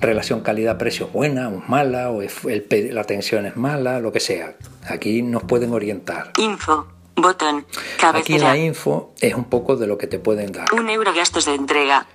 relación 0.00 0.40
calidad-precio 0.40 1.06
es 1.06 1.12
buena 1.12 1.48
o 1.48 1.58
es 1.62 1.68
mala, 1.68 2.10
o 2.10 2.22
es- 2.22 2.44
el 2.44 2.66
la 2.94 3.00
atención 3.02 3.44
es 3.46 3.56
mala, 3.56 4.00
lo 4.00 4.12
que 4.12 4.20
sea. 4.20 4.54
Aquí 4.88 5.20
nos 5.22 5.42
pueden 5.44 5.72
orientar. 5.72 6.32
Info. 6.38 6.86
Botón. 7.16 7.66
Aquí 7.70 8.00
Cabecera. 8.00 8.48
la 8.50 8.56
info 8.58 9.14
es 9.20 9.34
un 9.34 9.44
poco 9.44 9.76
de 9.76 9.86
lo 9.86 9.96
que 9.98 10.06
te 10.06 10.18
pueden 10.18 10.52
dar. 10.52 10.66
Un 10.74 10.88
euro 10.90 11.12
gastos 11.14 11.46
de 11.46 11.54
entrega. 11.54 12.06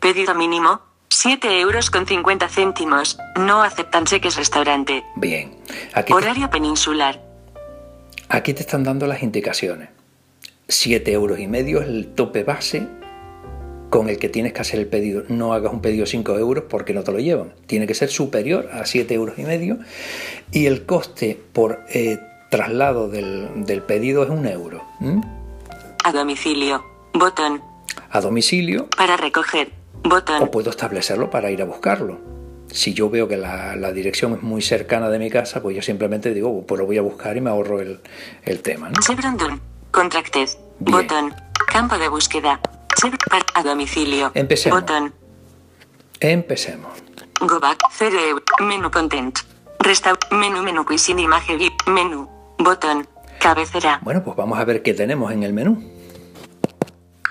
Pedido 0.00 0.34
mínimo. 0.34 0.80
7 1.14 1.60
euros 1.60 1.90
con 1.90 2.06
50 2.06 2.48
céntimos. 2.48 3.18
No 3.36 3.62
aceptan 3.62 4.04
cheques 4.04 4.36
restaurante. 4.36 5.02
Bien. 5.16 5.50
Aquí 5.92 6.08
te- 6.08 6.14
Horario 6.14 6.48
peninsular. 6.50 7.20
Aquí 8.28 8.54
te 8.54 8.60
están 8.60 8.84
dando 8.84 9.06
las 9.06 9.22
indicaciones. 9.22 9.88
7 10.68 11.10
euros 11.12 11.40
y 11.40 11.48
medio 11.48 11.80
es 11.82 11.88
el 11.88 12.14
tope 12.14 12.44
base 12.44 12.86
con 13.90 14.08
el 14.08 14.20
que 14.20 14.28
tienes 14.28 14.52
que 14.52 14.60
hacer 14.60 14.78
el 14.78 14.86
pedido. 14.86 15.24
No 15.28 15.52
hagas 15.52 15.72
un 15.72 15.80
pedido 15.82 16.04
de 16.04 16.10
5 16.10 16.38
euros 16.38 16.64
porque 16.70 16.94
no 16.94 17.02
te 17.02 17.10
lo 17.10 17.18
llevan. 17.18 17.52
Tiene 17.66 17.88
que 17.88 17.94
ser 17.94 18.08
superior 18.08 18.70
a 18.72 18.86
7 18.86 19.12
euros 19.12 19.36
y 19.36 19.42
medio. 19.42 19.78
Y 20.52 20.66
el 20.66 20.86
coste 20.86 21.36
por 21.52 21.80
eh, 21.92 22.18
traslado 22.50 23.08
del, 23.08 23.64
del 23.66 23.82
pedido 23.82 24.22
es 24.22 24.30
un 24.30 24.46
euro. 24.46 24.84
A 26.04 26.12
domicilio. 26.12 26.84
Botón. 27.14 27.60
A 28.12 28.20
domicilio 28.20 28.86
Para 28.96 29.16
recoger. 29.16 29.72
Botón. 30.02 30.42
o 30.42 30.50
puedo 30.50 30.70
establecerlo 30.70 31.30
para 31.30 31.50
ir 31.50 31.62
a 31.62 31.64
buscarlo. 31.64 32.18
Si 32.70 32.94
yo 32.94 33.10
veo 33.10 33.26
que 33.26 33.36
la, 33.36 33.74
la 33.76 33.92
dirección 33.92 34.34
es 34.34 34.42
muy 34.42 34.62
cercana 34.62 35.08
de 35.08 35.18
mi 35.18 35.28
casa, 35.28 35.60
pues 35.60 35.74
yo 35.74 35.82
simplemente 35.82 36.32
digo, 36.32 36.64
pues 36.66 36.78
lo 36.78 36.86
voy 36.86 36.98
a 36.98 37.02
buscar 37.02 37.36
y 37.36 37.40
me 37.40 37.50
ahorro 37.50 37.80
el, 37.80 38.00
el 38.44 38.60
tema. 38.62 38.88
¿no? 38.90 39.00
Chevron. 39.00 39.60
Contracted. 39.90 40.48
Bien. 40.78 40.96
Botón. 40.98 41.34
Campo 41.66 41.98
de 41.98 42.08
búsqueda. 42.08 42.60
A 43.54 43.62
domicilio. 43.62 44.30
Empecemos. 44.34 44.80
Botón. 44.80 45.12
Empecemos. 46.20 46.92
Go 47.40 47.58
back. 47.58 47.78
0 47.92 48.16
euro. 48.28 48.44
Menú 48.60 48.90
content. 48.90 49.38
Resta. 49.80 50.16
Menú 50.30 50.62
menú 50.62 50.84
cuisine 50.84 51.22
imagen. 51.22 51.58
Menú. 51.86 52.28
Botón. 52.58 53.08
Cabecera. 53.40 54.00
Bueno, 54.02 54.22
pues 54.22 54.36
vamos 54.36 54.58
a 54.58 54.64
ver 54.64 54.82
qué 54.82 54.94
tenemos 54.94 55.32
en 55.32 55.42
el 55.42 55.52
menú. 55.52 55.82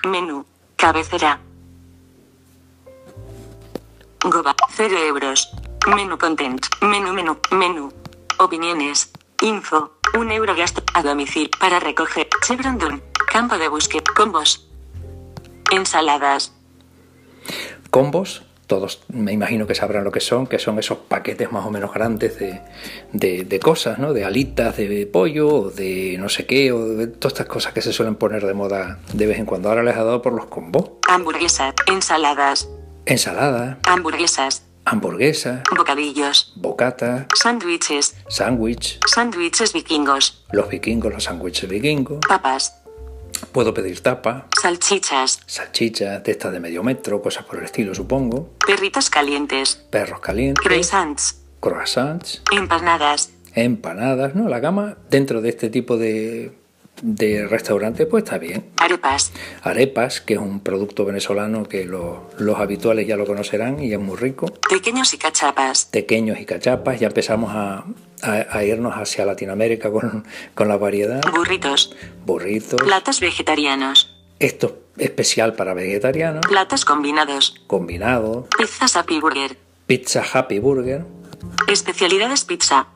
Menú. 0.08 0.46
Cabecera. 0.76 1.40
Go 4.24 4.44
back. 4.44 4.58
0 4.76 4.98
euros. 5.08 5.52
Menú 5.88 6.18
content. 6.18 6.66
Menú 6.82 7.14
menú. 7.14 7.38
Menú. 7.52 7.92
Opiniones. 8.40 9.12
Info. 9.42 9.92
Un 10.18 10.32
euro 10.32 10.56
gasto 10.56 10.84
a 10.94 11.02
domicilio 11.04 11.50
para 11.60 11.80
recoger. 11.80 12.28
Chevron. 12.46 13.02
Campo 13.32 13.58
de 13.58 13.68
búsqueda. 13.70 14.04
Combos. 14.16 14.68
Ensaladas. 15.72 16.52
Combos, 17.90 18.44
todos 18.68 19.02
me 19.08 19.32
imagino 19.32 19.66
que 19.66 19.74
sabrán 19.74 20.04
lo 20.04 20.12
que 20.12 20.20
son, 20.20 20.46
que 20.46 20.60
son 20.60 20.78
esos 20.78 20.98
paquetes 21.00 21.52
más 21.52 21.66
o 21.66 21.72
menos 21.72 21.92
grandes 21.94 22.38
de, 22.38 22.62
de- 23.14 23.44
de 23.46 23.60
cosas, 23.60 23.98
¿no? 23.98 24.14
De 24.14 24.26
alitas 24.26 24.78
de 24.78 25.08
pollo, 25.12 25.70
de 25.72 26.18
no 26.20 26.30
sé 26.30 26.46
qué, 26.46 26.72
o 26.72 26.86
de 26.90 27.08
todas 27.08 27.34
estas 27.34 27.48
cosas 27.48 27.74
que 27.74 27.82
se 27.82 27.94
suelen 27.94 28.16
poner 28.16 28.46
de 28.46 28.54
moda 28.54 29.00
de 29.14 29.26
vez 29.26 29.40
en 29.40 29.46
cuando. 29.46 29.70
Ahora 29.70 29.82
les 29.84 29.96
ha 29.96 30.04
dado 30.04 30.22
por 30.22 30.34
los 30.34 30.46
combos. 30.46 30.92
Hamburguesas. 31.08 31.74
Ensaladas. 31.88 32.68
Ensalada, 33.14 33.80
Hamburguesas. 33.88 34.62
hamburguesa, 34.86 35.64
Bocadillos. 35.76 36.54
bocata, 36.56 37.26
Sándwiches. 37.36 38.16
sándwich, 38.28 39.00
Sándwiches 39.08 39.74
vikingos. 39.74 40.46
los 40.52 40.70
vikingos, 40.70 41.12
los 41.12 41.24
sándwiches 41.24 41.68
vikingos. 41.68 42.20
Papas. 42.28 42.76
Puedo 43.52 43.74
pedir 43.74 44.02
tapa, 44.04 44.46
Salchichas. 44.62 45.40
salchichas 45.48 46.24
de 46.24 46.32
estas 46.32 46.52
de 46.52 46.60
medio 46.60 46.84
metro, 46.84 47.20
cosas 47.20 47.46
por 47.46 47.58
el 47.58 47.66
estilo, 47.66 47.96
supongo. 47.96 48.52
Perritos 48.64 49.10
calientes. 49.10 49.78
Perros 49.90 50.20
calientes, 50.20 50.64
Croissants. 50.64 51.42
croissants, 51.62 52.44
Empanadas. 52.52 53.32
empanadas, 53.56 54.36
¿no? 54.36 54.48
La 54.50 54.60
gama 54.60 54.98
dentro 55.10 55.42
de 55.42 55.50
este 55.50 55.72
tipo 55.72 55.98
de, 55.98 56.59
de 57.02 57.48
restaurante 57.48 58.06
pues 58.06 58.24
está 58.24 58.38
bien. 58.38 58.66
Arepas. 58.78 59.32
Arepas, 59.64 60.22
que 60.22 60.34
es 60.36 60.40
un 60.40 60.60
producto 60.60 61.06
venezolano 61.06 61.64
que 61.68 61.86
lo- 61.86 62.30
los 62.38 62.58
habituales 62.60 63.08
ya 63.08 63.16
lo 63.16 63.26
conocerán 63.26 63.80
y 63.82 63.94
es 63.94 64.00
muy 64.00 64.18
rico. 64.18 64.46
Pequeños 64.70 65.14
y 65.14 65.18
cachapas. 65.18 65.90
Tequeños 65.92 66.40
y 66.40 66.46
cachapas, 66.46 67.00
ya 67.00 67.08
empezamos 67.08 67.52
a, 67.54 67.86
a- 68.22 68.46
a 68.58 68.64
irnos 68.64 68.94
hacia 68.96 69.26
Latinoamérica 69.26 69.92
con, 69.92 70.26
con 70.56 70.68
la 70.68 70.78
variedad. 70.78 71.22
Burritos. 71.34 71.96
Burritos. 72.26 72.82
Platos 72.84 73.20
vegetarianos. 73.20 74.16
Esto 74.40 74.80
es 74.98 75.06
especial 75.06 75.54
para 75.56 75.74
vegetarianos. 75.74 76.46
Platos 76.48 76.86
combinados. 76.86 77.56
Combinado. 77.68 78.48
Pizzas 78.58 78.96
Happy 78.96 79.20
Burger. 79.20 79.58
Pizza 79.88 80.24
Happy 80.34 80.60
Burger. 80.60 81.04
Especialidades 81.68 82.46
pizza. 82.46 82.88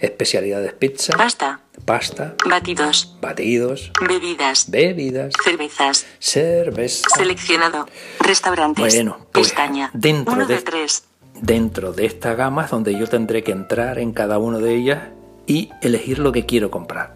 Especialidades 0.00 0.72
pizza. 0.74 1.12
Pasta. 1.16 1.60
Pasta. 1.84 2.34
Batidos. 2.44 3.16
Batidos. 3.20 3.90
Bebidas. 4.00 4.70
Bebidas. 4.70 5.32
Cervezas. 5.44 6.06
Cerveza. 6.18 7.08
Seleccionado. 7.16 7.86
Restaurantes. 8.20 8.94
Bueno, 8.94 9.26
pues, 9.32 9.48
Pestaña. 9.48 9.90
dentro 9.92 10.34
Uno 10.34 10.46
de- 10.46 10.56
de 10.56 10.62
tres. 10.62 11.04
dentro 11.34 11.92
de 11.92 12.06
esta 12.06 12.34
gama 12.34 12.64
es 12.64 12.70
donde 12.70 12.98
yo 12.98 13.06
tendré 13.08 13.42
que 13.44 13.52
entrar 13.52 13.98
en 13.98 14.12
cada 14.12 14.38
una 14.38 14.58
de 14.58 14.74
ellas 14.74 15.02
y 15.46 15.70
elegir 15.82 16.18
lo 16.18 16.32
que 16.32 16.46
quiero 16.46 16.70
comprar. 16.70 17.14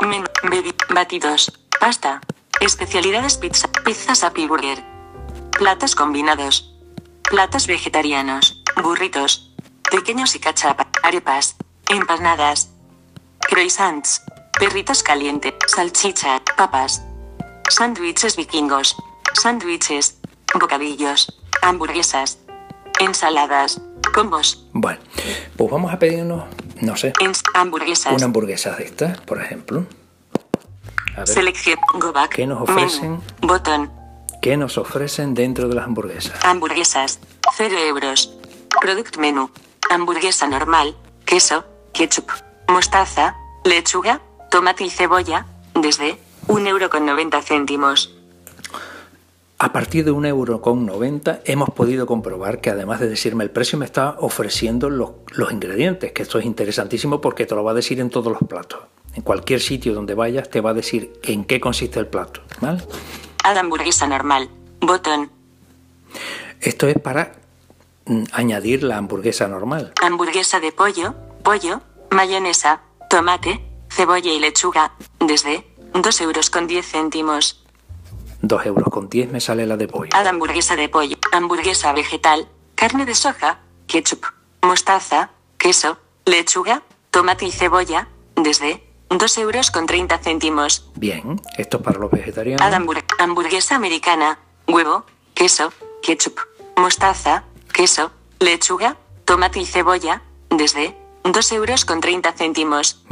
Bebi- 0.00 0.74
Batidos. 0.94 1.52
Pasta. 1.80 2.20
Especialidades 2.60 3.36
pizza. 3.38 3.68
Pizzas 3.84 4.22
Happy 4.22 4.46
Burger. 4.46 4.78
Platos 5.58 5.94
combinados. 5.94 6.72
Platos 7.28 7.66
vegetarianos. 7.66 8.62
Burritos. 8.82 9.51
Pequeños 9.92 10.34
y 10.34 10.38
cachapa. 10.38 10.88
Arepas. 11.02 11.54
Empanadas. 11.86 12.70
Croissants. 13.40 14.22
Perritos 14.58 15.02
caliente. 15.02 15.54
Salchicha. 15.66 16.40
Papas. 16.56 17.02
Sándwiches 17.68 18.36
vikingos. 18.36 18.96
Sándwiches. 19.34 20.16
Bocadillos. 20.58 21.38
Hamburguesas. 21.60 22.38
Ensaladas. 23.00 23.82
Combos. 24.14 24.66
Bueno, 24.72 24.98
pues 25.58 25.70
vamos 25.70 25.92
a 25.92 25.98
pedirnos, 25.98 26.44
no 26.80 26.96
sé, 26.96 27.12
Ens 27.20 27.42
hamburguesas. 27.54 28.14
una 28.14 28.26
hamburguesa 28.26 28.72
de 28.76 28.84
estas, 28.84 29.18
por 29.20 29.40
ejemplo. 29.42 29.86
A 31.16 31.20
ver, 31.20 31.28
Selección. 31.28 31.78
Go 31.94 32.12
back. 32.12 32.30
¿Qué 32.34 32.46
nos 32.46 32.62
ofrecen? 32.62 33.10
Menú. 33.12 33.22
Botón. 33.42 33.92
¿qué 34.40 34.56
nos 34.56 34.76
ofrecen 34.78 35.34
dentro 35.34 35.68
de 35.68 35.74
las 35.76 35.84
hamburguesas? 35.84 36.44
Hamburguesas. 36.44 37.20
0 37.56 37.78
euros. 37.78 38.34
Product 38.80 39.16
menú. 39.18 39.50
Hamburguesa 39.90 40.46
normal. 40.46 40.96
Queso. 41.24 41.64
Ketchup. 41.92 42.30
Mostaza. 42.68 43.36
Lechuga. 43.64 44.20
Tomate 44.50 44.84
y 44.84 44.90
cebolla. 44.90 45.46
Desde 45.74 46.18
1 46.48 46.68
euro 46.68 46.90
con 46.90 47.06
90 47.06 47.42
céntimos. 47.42 48.14
A 49.58 49.72
partir 49.72 50.04
de 50.04 50.10
un 50.10 50.26
euro 50.26 50.60
con 50.60 50.84
90 50.84 51.42
hemos 51.44 51.70
podido 51.70 52.04
comprobar 52.04 52.60
que 52.60 52.70
además 52.70 52.98
de 52.98 53.08
decirme 53.08 53.44
el 53.44 53.50
precio 53.50 53.78
me 53.78 53.84
está 53.84 54.16
ofreciendo 54.18 54.90
los, 54.90 55.12
los 55.30 55.52
ingredientes, 55.52 56.10
que 56.10 56.22
esto 56.22 56.40
es 56.40 56.44
interesantísimo 56.44 57.20
porque 57.20 57.46
te 57.46 57.54
lo 57.54 57.62
va 57.62 57.70
a 57.70 57.74
decir 57.74 58.00
en 58.00 58.10
todos 58.10 58.32
los 58.32 58.42
platos. 58.48 58.80
En 59.14 59.22
cualquier 59.22 59.60
sitio 59.60 59.94
donde 59.94 60.14
vayas 60.14 60.50
te 60.50 60.60
va 60.60 60.70
a 60.70 60.74
decir 60.74 61.12
en 61.22 61.44
qué 61.44 61.60
consiste 61.60 62.00
el 62.00 62.08
plato. 62.08 62.40
¿vale? 62.60 62.82
Add 63.44 63.58
hamburguesa 63.58 64.08
normal. 64.08 64.48
Botón. 64.80 65.30
Esto 66.60 66.88
es 66.88 66.98
para 66.98 67.32
añadir 68.32 68.82
la 68.82 68.96
hamburguesa 68.96 69.48
normal. 69.48 69.92
Hamburguesa 70.02 70.60
de 70.60 70.72
pollo. 70.72 71.14
Pollo. 71.42 71.80
Mayonesa. 72.10 72.82
Tomate. 73.08 73.64
Cebolla 73.90 74.32
y 74.32 74.40
lechuga. 74.40 74.92
Desde 75.20 75.66
2 75.94 76.20
euros 76.22 76.50
con 76.50 76.66
10 76.66 76.86
céntimos. 76.86 77.62
2 78.42 78.66
euros 78.66 78.88
con 78.90 79.08
10 79.08 79.30
me 79.30 79.40
sale 79.40 79.66
la 79.66 79.76
de 79.76 79.86
pollo. 79.86 80.10
Hamburguesa 80.14 80.74
de 80.74 80.88
pollo, 80.88 81.16
hamburguesa 81.32 81.92
vegetal, 81.92 82.48
carne 82.74 83.06
de 83.06 83.14
soja, 83.14 83.60
ketchup, 83.86 84.24
mostaza, 84.62 85.30
queso, 85.58 85.98
lechuga, 86.24 86.82
tomate 87.10 87.44
y 87.46 87.52
cebolla, 87.52 88.08
desde 88.34 88.82
2 89.10 89.38
euros 89.38 89.70
con 89.70 89.86
30 89.86 90.18
céntimos. 90.18 90.90
Bien, 90.96 91.40
esto 91.56 91.76
es 91.76 91.82
para 91.84 91.98
los 91.98 92.10
vegetarianos. 92.10 92.66
Hamburguesa 93.18 93.76
americana, 93.76 94.38
huevo, 94.66 95.04
queso, 95.34 95.72
ketchup, 96.02 96.40
mostaza, 96.76 97.44
queso, 97.72 98.12
lechuga, 98.38 98.96
tomate 99.24 99.60
y 99.60 99.66
cebolla, 99.66 100.22
desde 100.50 100.96
2 101.24 101.52
euros 101.52 101.84
con 101.84 102.00
30 102.00 102.32
céntimos. 102.32 103.02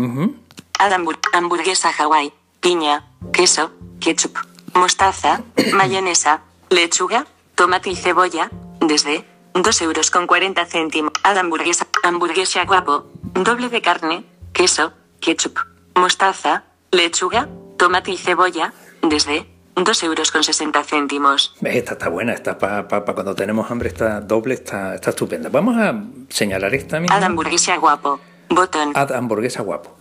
Hambur- 0.79 1.19
hamburguesa 1.33 1.93
Hawái, 1.93 2.33
piña, 2.61 3.07
queso, 3.33 3.73
ketchup, 4.01 4.37
mostaza, 4.75 5.43
mayonesa, 5.73 6.43
lechuga, 6.71 7.27
tomate 7.55 7.91
y 7.91 7.97
cebolla, 7.97 8.51
desde 8.81 9.27
2 9.55 9.83
euros 9.83 10.11
con 10.11 10.27
40 10.27 10.65
céntimos. 10.67 11.13
Hamburguesa, 11.23 11.87
hamburguesa 12.03 12.65
guapo, 12.65 13.07
doble 13.35 13.69
de 13.69 13.83
carne, 13.83 14.25
queso, 14.53 14.93
ketchup, 15.21 15.59
mostaza, 15.95 16.65
lechuga, 16.93 17.49
tomate 17.79 18.11
y 18.13 18.17
cebolla, 18.19 18.73
desde 19.03 19.47
2 19.85 20.03
euros 20.05 20.31
con 20.31 20.43
60 20.45 20.85
céntimos. 20.85 21.55
Esta 21.63 21.93
está 21.93 22.09
buena, 22.09 22.33
esta 22.33 22.59
para 22.59 22.87
cuando 22.87 23.35
tenemos 23.35 23.71
hambre, 23.71 23.89
está 23.89 24.21
doble, 24.21 24.55
está, 24.55 24.95
está 24.95 25.11
estupenda. 25.11 25.49
Vamos 25.49 25.77
a 25.77 25.95
señalar 26.29 26.75
esta 26.75 27.01
misma. 27.01 27.17
Add 27.17 27.25
hamburguesa 27.25 27.77
guapo, 27.77 28.21
botón. 28.49 28.93
Add 28.95 29.13
hamburguesa 29.13 29.63
guapo. 29.63 29.97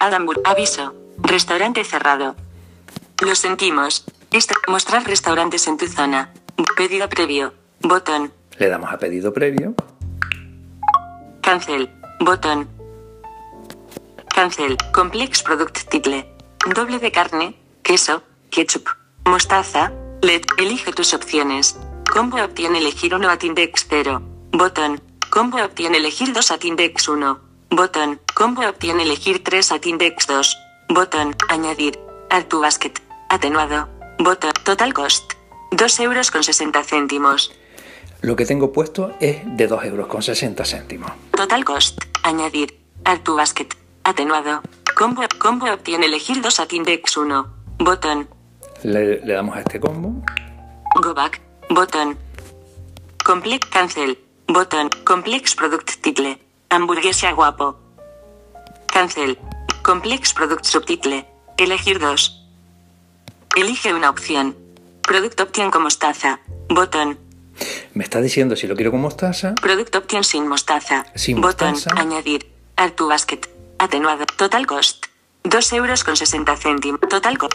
Add 0.00 0.12
hambur- 0.14 0.40
aviso, 0.44 0.94
restaurante 1.18 1.82
cerrado. 1.84 2.36
Lo 3.24 3.34
sentimos. 3.34 4.04
Mostrar 4.68 5.04
restaurantes 5.06 5.66
en 5.68 5.76
tu 5.76 5.86
zona. 5.86 6.32
Pedido 6.76 7.08
previo. 7.08 7.54
Botón. 7.80 8.32
Le 8.58 8.68
damos 8.68 8.92
a 8.92 8.98
pedido 8.98 9.32
previo. 9.32 9.74
Cancel. 11.42 11.90
Botón. 12.20 12.68
Cancel. 14.34 14.76
Complex 14.92 15.42
Product 15.42 15.88
Title. 15.88 16.28
Doble 16.74 16.98
de 16.98 17.12
carne, 17.12 17.56
queso, 17.82 18.22
ketchup, 18.54 18.88
mostaza, 19.24 19.90
LED. 20.22 20.42
Elige 20.58 20.92
tus 20.92 21.12
opciones. 21.12 21.76
Combo 22.10 22.40
obtiene 22.40 22.78
elegir 22.78 23.12
1 23.12 23.28
at 23.28 23.42
index 23.42 23.84
0. 23.90 24.22
Botón. 24.52 25.02
Combo 25.28 25.58
obtiene 25.60 25.98
elegir 25.98 26.32
2 26.32 26.50
at 26.52 26.64
index 26.64 27.08
1. 27.08 27.40
Botón. 27.70 28.20
Combo 28.32 28.62
obtiene 28.62 29.02
elegir 29.02 29.42
3 29.42 29.72
at 29.72 29.86
index 29.86 30.28
2. 30.28 30.56
Botón. 30.88 31.34
Añadir. 31.48 31.98
Add 32.30 32.44
to 32.44 32.60
basket. 32.60 33.02
Atenuado. 33.28 33.88
Botón. 34.20 34.52
Total 34.64 34.94
cost. 34.94 35.32
2 35.72 36.00
euros 36.00 36.30
con 36.30 36.44
60 36.44 36.84
céntimos. 36.84 37.52
Lo 38.20 38.36
que 38.36 38.46
tengo 38.46 38.72
puesto 38.72 39.16
es 39.18 39.38
de 39.44 39.66
2 39.66 39.84
euros 39.84 40.06
con 40.06 40.22
60 40.22 40.64
céntimos. 40.64 41.10
Total 41.32 41.64
cost. 41.64 41.98
Añadir. 42.22 42.78
Add 43.04 43.24
to 43.24 43.34
basket. 43.34 43.74
Atenuado. 44.04 44.62
Combo, 44.94 45.22
combo 45.40 45.66
obtiene 45.72 46.06
elegir 46.06 46.40
2 46.40 46.60
at 46.60 46.72
index 46.72 47.16
1. 47.16 47.46
Botón. 47.78 48.28
Le, 48.84 49.20
le 49.24 49.32
damos 49.32 49.56
a 49.56 49.60
este 49.60 49.80
combo. 49.80 50.22
Go 51.02 51.14
back. 51.14 51.40
Botón. 51.70 52.16
Complex 53.24 53.66
cancel. 53.68 54.18
Botón. 54.46 54.90
Complex 55.04 55.54
product 55.54 55.90
title. 56.02 56.38
Hamburguesa 56.70 57.32
guapo. 57.32 57.78
Cancel. 58.86 59.38
Complex 59.82 60.32
product 60.34 60.64
subtitle. 60.64 61.26
Elegir 61.56 61.98
2. 61.98 62.40
Elige 63.56 63.94
una 63.94 64.10
opción. 64.10 64.56
Producto 65.02 65.44
opción 65.44 65.70
con 65.70 65.82
mostaza. 65.82 66.40
Botón. 66.68 67.18
Me 67.94 68.04
está 68.04 68.20
diciendo 68.20 68.56
si 68.56 68.66
lo 68.66 68.74
quiero 68.74 68.90
con 68.90 69.00
mostaza. 69.00 69.54
Producto 69.54 69.98
opción 69.98 70.24
sin 70.24 70.46
mostaza. 70.46 71.06
Sin 71.14 71.40
Botón. 71.40 71.70
mostaza. 71.72 72.00
Añadir. 72.00 72.50
Add 72.76 72.92
to 72.92 73.08
basket. 73.08 73.40
Atenuado. 73.78 74.26
Total 74.36 74.66
cost. 74.66 75.06
2 75.44 75.72
euros 75.74 76.04
con 76.04 76.16
60 76.16 76.56
céntimos. 76.56 77.00
Total 77.00 77.36
cost. 77.36 77.52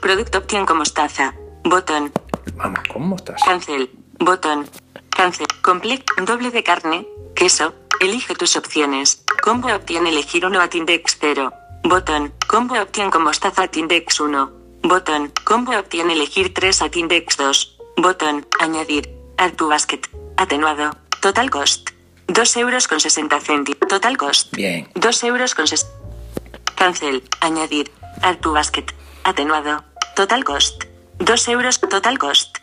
Producto 0.00 0.38
opción 0.38 0.64
con 0.64 0.78
mostaza. 0.78 1.34
Botón. 1.64 2.12
Vamos 2.54 2.78
con 2.90 3.08
mostaza. 3.08 3.44
Cancel. 3.44 3.90
Botón. 4.20 4.70
Cancel. 5.10 5.46
Complex. 5.60 6.04
Doble 6.24 6.52
de 6.52 6.62
carne. 6.62 7.06
Queso. 7.34 7.74
Elige 8.00 8.36
tus 8.36 8.56
opciones. 8.56 9.24
Combo 9.42 9.68
obtiene 9.74 10.10
elegir 10.10 10.46
1 10.46 10.60
at 10.60 10.74
index 10.76 11.18
0. 11.20 11.52
Botón. 11.82 12.32
Combo 12.46 12.80
opción 12.80 13.10
con 13.10 13.24
mostaza 13.24 13.64
at 13.64 13.76
index 13.76 14.20
1. 14.20 14.52
Botón. 14.84 15.32
Combo 15.42 15.76
obtiene 15.76 16.12
elegir 16.12 16.54
3 16.54 16.82
at 16.82 16.96
index 16.96 17.36
2. 17.36 17.78
Botón. 17.96 18.46
Añadir. 18.60 19.10
Add 19.38 19.56
to 19.56 19.66
basket. 19.66 20.08
Atenuado. 20.36 20.96
Total 21.20 21.50
cost. 21.50 21.90
2 22.28 22.56
euros 22.58 22.86
con 22.86 23.00
60 23.00 23.40
céntimos. 23.40 23.88
Total 23.88 24.16
cost. 24.16 24.54
Bien. 24.54 24.88
2 24.94 25.24
euros 25.24 25.54
con 25.56 25.66
60. 25.66 26.03
Cancel. 26.74 27.22
Añadir. 27.40 27.90
Add 28.22 28.40
to 28.40 28.52
basket. 28.52 28.94
Atenuado. 29.24 29.84
Total 30.16 30.44
cost. 30.44 30.84
2 31.18 31.48
euros. 31.48 31.80
Total 31.80 32.18
cost. 32.18 32.58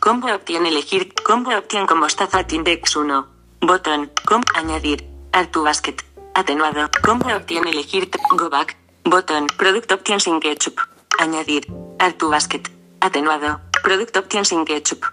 Combo 0.00 0.32
obtiene 0.32 0.68
elegir. 0.68 1.14
Combo 1.14 1.56
obtiene 1.56 1.86
con 1.86 1.98
mostaza 2.00 2.38
at 2.38 2.52
index 2.52 2.96
1. 2.96 3.26
Botón. 3.60 4.10
Com. 4.26 4.42
Añadir. 4.54 5.06
Add 5.32 5.50
to 5.50 5.62
basket. 5.62 6.04
Atenuado. 6.34 6.90
Combo 7.02 7.34
opción 7.34 7.66
elegir. 7.66 8.10
Go 8.36 8.48
back. 8.50 8.76
Botón. 9.04 9.46
Product 9.56 9.90
option 9.92 10.20
sin 10.20 10.40
ketchup. 10.40 10.80
Añadir. 11.18 11.66
Add 11.98 12.14
to 12.18 12.30
basket. 12.30 12.70
Atenuado. 13.00 13.60
Product 13.82 14.16
option 14.16 14.44
sin 14.44 14.64
ketchup. 14.64 15.04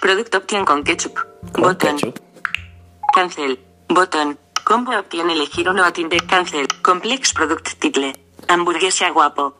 Product 0.00 0.34
option 0.34 0.64
con 0.64 0.82
ketchup. 0.84 1.18
Botón. 1.58 1.98
Cancel. 3.14 3.58
Botón. 3.88 4.38
Combo 4.64 4.96
opción 4.96 5.30
elegir 5.30 5.68
uno 5.68 5.84
atiende. 5.84 6.18
Cancel. 6.20 6.68
Complex 6.82 7.32
product 7.32 7.78
title. 7.78 8.12
Hamburguesa 8.48 9.10
guapo. 9.10 9.54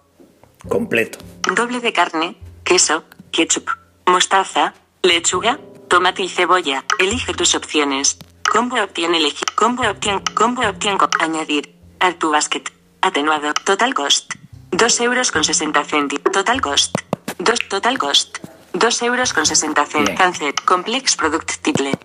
Completo. 0.68 1.18
Doble 1.54 1.80
de 1.80 1.92
carne, 1.92 2.36
queso, 2.64 3.04
ketchup, 3.32 3.68
mostaza, 4.06 4.74
lechuga, 5.02 5.58
tomate 5.88 6.22
y 6.22 6.28
cebolla. 6.28 6.84
Elige 6.98 7.34
tus 7.34 7.54
opciones. 7.54 8.16
Combo 8.50 8.80
opción 8.80 9.14
elegir. 9.14 9.46
Combo 9.54 9.88
opción. 9.88 10.22
Combo 10.34 10.62
opción. 10.68 10.98
añadir. 11.20 11.74
Add 12.00 12.16
to 12.18 12.30
basket. 12.30 12.64
Atenuado. 13.00 13.54
Total 13.54 13.94
cost. 13.94 14.34
2 14.70 15.00
euros 15.00 15.32
con 15.32 15.42
60 15.42 15.84
céntimos. 15.84 16.32
Total 16.32 16.60
cost. 16.60 16.96
2. 17.38 17.68
Total 17.68 17.98
cost. 17.98 18.38
2 18.72 19.02
euros 19.02 19.32
con 19.32 19.46
60 19.46 19.80
Bien. 19.82 19.90
céntimos. 19.90 20.18
Cancel. 20.20 20.54
Complex 20.64 21.16
product 21.16 21.50
title. 21.62 21.98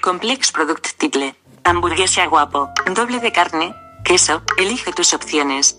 Complex 0.00 0.52
product 0.52 0.88
title. 0.98 1.34
Hamburguesa 1.64 2.26
guapo. 2.26 2.70
Doble 2.94 3.20
de 3.20 3.32
carne, 3.32 3.74
queso. 4.04 4.42
Elige 4.58 4.92
tus 4.92 5.14
opciones. 5.14 5.78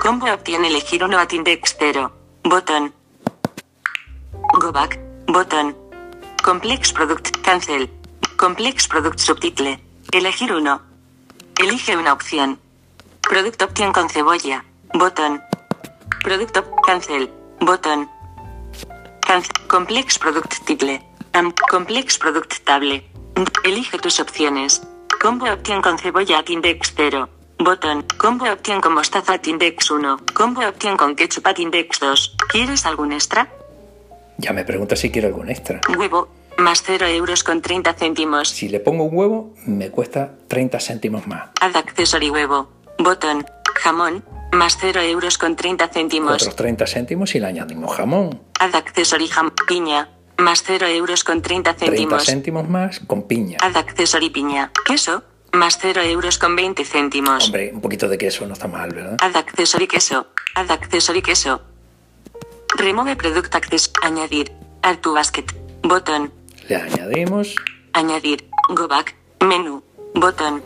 Combo 0.00 0.30
opción 0.32 0.64
elegir 0.64 1.02
uno 1.04 1.18
at 1.18 1.32
index 1.32 1.74
0. 1.78 2.12
Botón. 2.42 2.94
Go 4.60 4.72
back. 4.72 4.98
Botón. 5.26 5.76
Complex 6.42 6.92
product. 6.92 7.40
Cancel. 7.42 7.90
Complex 8.36 8.86
product 8.86 9.18
subtitle. 9.18 9.80
Elegir 10.12 10.52
uno. 10.52 10.82
Elige 11.58 11.96
una 11.96 12.12
opción. 12.12 12.60
Product 13.22 13.62
opción 13.62 13.92
con 13.92 14.08
cebolla. 14.10 14.64
Botón. 14.92 15.42
Product 16.22 16.56
op- 16.58 16.80
cancel. 16.86 17.30
Botón. 17.60 18.10
Cancel. 19.26 19.66
Complex 19.66 20.18
product 20.18 20.52
title. 20.66 21.00
Am- 21.32 21.54
complex 21.70 22.18
product 22.18 22.62
table. 22.64 23.02
Elige 23.64 23.98
tus 23.98 24.20
opciones. 24.20 24.82
Combo 25.20 25.50
opción 25.50 25.82
con 25.82 25.98
cebolla 25.98 26.38
at 26.38 26.50
index 26.50 26.92
0. 26.96 27.28
Botón. 27.58 28.04
Combo 28.18 28.50
opción 28.52 28.80
con 28.80 28.94
mostaza 28.94 29.34
at 29.34 29.46
index 29.46 29.90
1. 29.90 30.18
Combo 30.34 30.66
opción 30.66 30.96
con 30.96 31.16
ketchup 31.16 31.46
at 31.46 31.58
index 31.58 31.98
2. 32.00 32.36
¿Quieres 32.50 32.84
algún 32.86 33.12
extra? 33.12 33.48
Ya 34.38 34.52
me 34.52 34.64
pregunta 34.64 34.96
si 34.96 35.10
quiero 35.10 35.28
algún 35.28 35.48
extra. 35.50 35.80
Huevo. 35.96 36.28
Más 36.58 36.82
0 36.84 37.06
euros 37.06 37.42
con 37.42 37.62
30 37.62 37.94
céntimos. 37.94 38.48
Si 38.50 38.68
le 38.68 38.80
pongo 38.80 39.04
un 39.04 39.16
huevo, 39.16 39.54
me 39.66 39.90
cuesta 39.90 40.34
30 40.48 40.78
céntimos 40.78 41.26
más. 41.26 41.48
Add 41.60 41.76
accessory 41.76 42.30
huevo. 42.30 42.68
Botón. 42.98 43.44
Jamón. 43.76 44.24
Más 44.52 44.76
0 44.80 45.00
euros 45.00 45.38
con 45.38 45.56
30 45.56 45.88
céntimos. 45.88 46.42
Otros 46.42 46.54
30 46.54 46.86
céntimos 46.86 47.34
y 47.34 47.40
le 47.40 47.46
añadimos 47.46 47.96
jamón. 47.96 48.40
Add 48.60 48.76
accessory 48.76 49.26
jam. 49.26 49.50
Piña. 49.66 50.08
Más 50.38 50.62
0 50.66 50.86
euros 50.88 51.22
con 51.24 51.42
30 51.42 51.74
30 51.74 51.86
céntimos. 51.96 52.24
céntimos 52.26 52.68
más 52.68 53.00
con 53.06 53.22
piña. 53.28 53.58
Add 53.60 53.76
accessory 53.76 54.30
piña. 54.30 54.72
Queso. 54.84 55.22
Más 55.52 55.78
0 55.80 56.02
euros 56.02 56.38
con 56.38 56.56
20 56.56 56.84
céntimos. 56.84 57.44
Hombre, 57.46 57.70
un 57.72 57.80
poquito 57.80 58.08
de 58.08 58.18
queso 58.18 58.44
no 58.46 58.54
está 58.54 58.66
mal, 58.66 58.90
¿verdad? 58.92 59.16
Add 59.20 59.36
accessory 59.36 59.86
queso. 59.86 60.26
Add 60.56 60.70
accessory 60.72 61.22
queso. 61.22 61.62
Remove 62.76 63.14
product 63.16 63.54
access. 63.54 63.92
Añadir. 64.02 64.50
Add 64.82 64.98
to 64.98 65.12
basket. 65.14 65.44
Botón. 65.82 66.32
Le 66.68 66.76
añadimos. 66.76 67.54
Añadir. 67.92 68.48
Go 68.70 68.88
back. 68.88 69.14
Menú. 69.40 69.84
Botón. 70.14 70.62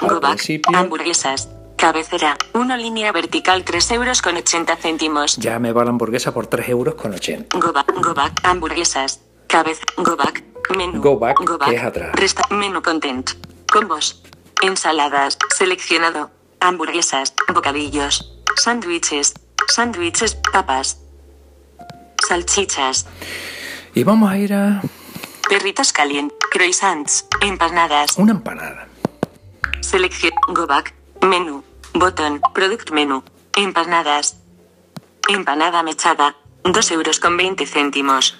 Al 0.00 0.08
Go 0.08 0.20
back. 0.20 0.34
principio. 0.36 0.76
Hamburguesas. 0.76 1.48
Cabecera. 1.78 2.36
1 2.54 2.76
línea 2.76 3.12
vertical 3.12 3.64
3 3.64 3.92
euros 3.92 4.20
con 4.20 4.36
80 4.36 4.76
céntimos. 4.76 5.36
Ya 5.36 5.60
me 5.60 5.70
va 5.72 5.84
la 5.84 5.90
hamburguesa 5.90 6.34
por 6.34 6.48
3 6.48 6.68
euros 6.70 6.96
con 6.96 7.14
80. 7.14 7.56
Go 7.56 7.72
back. 7.72 7.94
Go 8.02 8.14
back. 8.14 8.40
Hamburguesas. 8.42 9.20
Cabeza. 9.46 9.84
Go 9.96 10.16
back. 10.16 10.42
Menú. 10.76 11.00
Go 11.00 11.18
back, 11.18 11.38
que 11.64 11.76
es 11.76 11.82
atrás. 11.82 12.10
Resta. 12.14 12.42
Menú 12.50 12.82
content. 12.82 13.30
Combos. 13.70 14.24
Ensaladas. 14.60 15.38
Seleccionado. 15.56 16.30
Hamburguesas. 16.58 17.32
Bocadillos. 17.54 18.34
Sándwiches. 18.56 19.34
Sándwiches. 19.68 20.34
Papas. 20.52 20.98
Salchichas. 22.26 23.06
Y 23.94 24.02
vamos 24.02 24.30
a 24.30 24.36
ir 24.36 24.52
a 24.52 24.82
Perritos 25.48 25.92
calientes. 25.92 26.36
Croissants. 26.50 27.24
Empanadas. 27.40 28.18
una 28.18 28.32
empanada. 28.32 28.88
Selección. 29.80 30.32
Go 30.48 30.66
back. 30.66 30.92
Menú. 31.22 31.67
Botón. 31.94 32.40
Product 32.54 32.90
menú. 32.90 33.22
Empanadas. 33.56 34.36
Empanada 35.28 35.82
mechada. 35.82 36.36
2 36.64 36.90
euros 36.92 37.20
con 37.20 37.36
20 37.36 37.66
céntimos. 37.66 38.36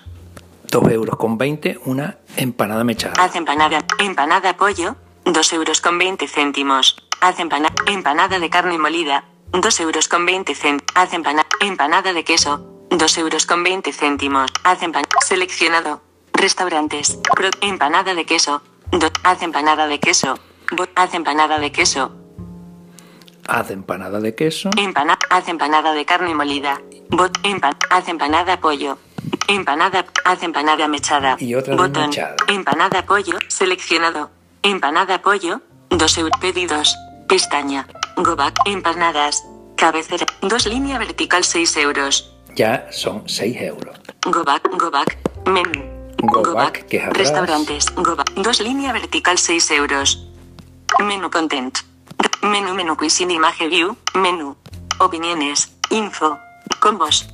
2 0.71 0.91
euros 0.93 1.17
con 1.17 1.39
20, 1.39 1.79
una 1.85 2.19
empanada 2.37 2.85
mechada. 2.85 3.15
Haz 3.23 3.35
empanada. 3.37 3.85
Empanada 3.99 4.57
pollo. 4.57 4.97
2 5.25 5.53
euros 5.53 5.81
con 5.81 5.99
20 5.99 6.29
céntimos. 6.29 6.97
Haz 7.21 7.39
empana 7.41 7.69
empanada 7.87 8.39
de 8.39 8.51
carne 8.51 8.79
molida. 8.79 9.25
2 9.53 9.81
euros 9.81 10.09
con 10.09 10.27
20 10.27 10.55
céntimos. 10.55 10.85
Haz 10.95 11.13
empana 11.15 11.47
empanada 11.61 12.13
de 12.13 12.25
queso. 12.25 12.65
2 12.91 13.19
euros 13.19 13.47
con 13.47 13.63
20 13.65 13.93
céntimos. 13.93 14.51
Haz 14.65 14.83
empanada. 14.83 15.09
Seleccionado. 15.27 16.03
Restaurantes. 16.33 17.19
Pro- 17.35 17.51
empanada 17.61 18.15
de 18.15 18.25
queso. 18.25 18.63
Do- 18.93 19.11
haz 19.25 19.43
empanada 19.43 19.87
de 19.87 19.99
queso. 20.01 20.39
Bo- 20.77 20.87
haz 20.95 21.15
empanada 21.15 21.59
de 21.59 21.73
queso. 21.73 22.13
Haz 23.49 23.71
empanada 23.71 24.21
de 24.21 24.35
queso. 24.35 24.69
Empana 24.77 25.19
haz 25.31 25.49
empanada 25.49 25.95
de 25.95 26.05
carne 26.05 26.35
molida. 26.35 26.83
Bot 27.09 27.33
empan 27.43 27.75
haz 27.89 28.07
empanada 28.09 28.61
pollo. 28.61 28.99
Empanada, 29.49 30.05
haz 30.27 30.43
empanada 30.43 30.87
mechada. 30.87 31.37
Y 31.41 31.55
otra 31.55 31.75
de 31.75 31.81
Botón. 31.83 32.09
mechada. 32.11 32.37
Empanada 32.49 33.07
pollo, 33.07 33.39
seleccionado. 33.49 34.31
Empanada 34.63 35.23
pollo, 35.23 35.63
2 35.89 36.19
euros. 36.19 36.39
Pedidos. 36.41 36.95
Pestaña. 37.27 37.89
Go 38.17 38.37
back. 38.37 38.59
Empanadas. 38.67 39.43
Cabecera. 39.77 40.27
2 40.43 40.67
línea 40.67 40.99
vertical 40.99 41.43
6 41.43 41.77
euros. 41.79 42.31
Ya 42.55 42.87
son 42.91 43.27
6 43.27 43.57
euros. 43.63 43.97
Go 44.27 44.45
back, 44.45 44.69
go 44.79 44.91
back. 44.91 45.17
Menú. 45.47 45.83
Go 46.21 46.53
back, 46.53 46.85
que 46.87 46.99
es 46.99 47.05
atrás. 47.05 47.17
Restaurantes. 47.17 47.87
Go 47.95 48.15
back. 48.15 48.31
2 48.35 48.61
línea 48.61 48.93
vertical 48.93 49.39
6 49.39 49.71
euros. 49.71 50.27
Menú 50.99 51.31
content. 51.31 51.79
Menú 52.43 52.75
menú 52.75 52.97
cuisine 52.97 53.35
image 53.35 53.69
view. 53.69 53.97
Menú. 54.15 54.57
Opiniones. 54.99 55.73
Info. 55.91 56.39
Combos. 56.81 57.29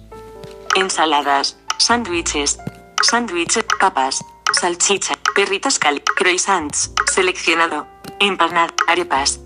Ensaladas. 0.77 1.57
Sándwiches. 1.79 2.59
Sándwiches. 3.03 3.65
Papas. 3.81 4.25
Salchicha. 4.53 5.15
Perritos 5.35 5.79
cali. 5.79 6.01
Croissants. 6.01 6.93
Seleccionado. 7.13 7.87
Empanada. 8.19 8.73
Arepas. 8.89 9.41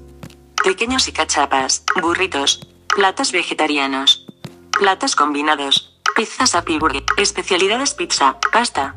Pequeños 0.63 1.09
y 1.09 1.13
cachapas. 1.13 1.85
Burritos. 2.01 2.61
Platos 2.95 3.33
vegetarianos. 3.33 4.27
Platos 4.79 5.17
combinados. 5.17 5.99
Pizzas 6.15 6.55
happy 6.55 6.79
burger. 6.79 7.05
Especialidades 7.17 7.95
pizza. 7.95 8.39
Pasta. 8.53 8.95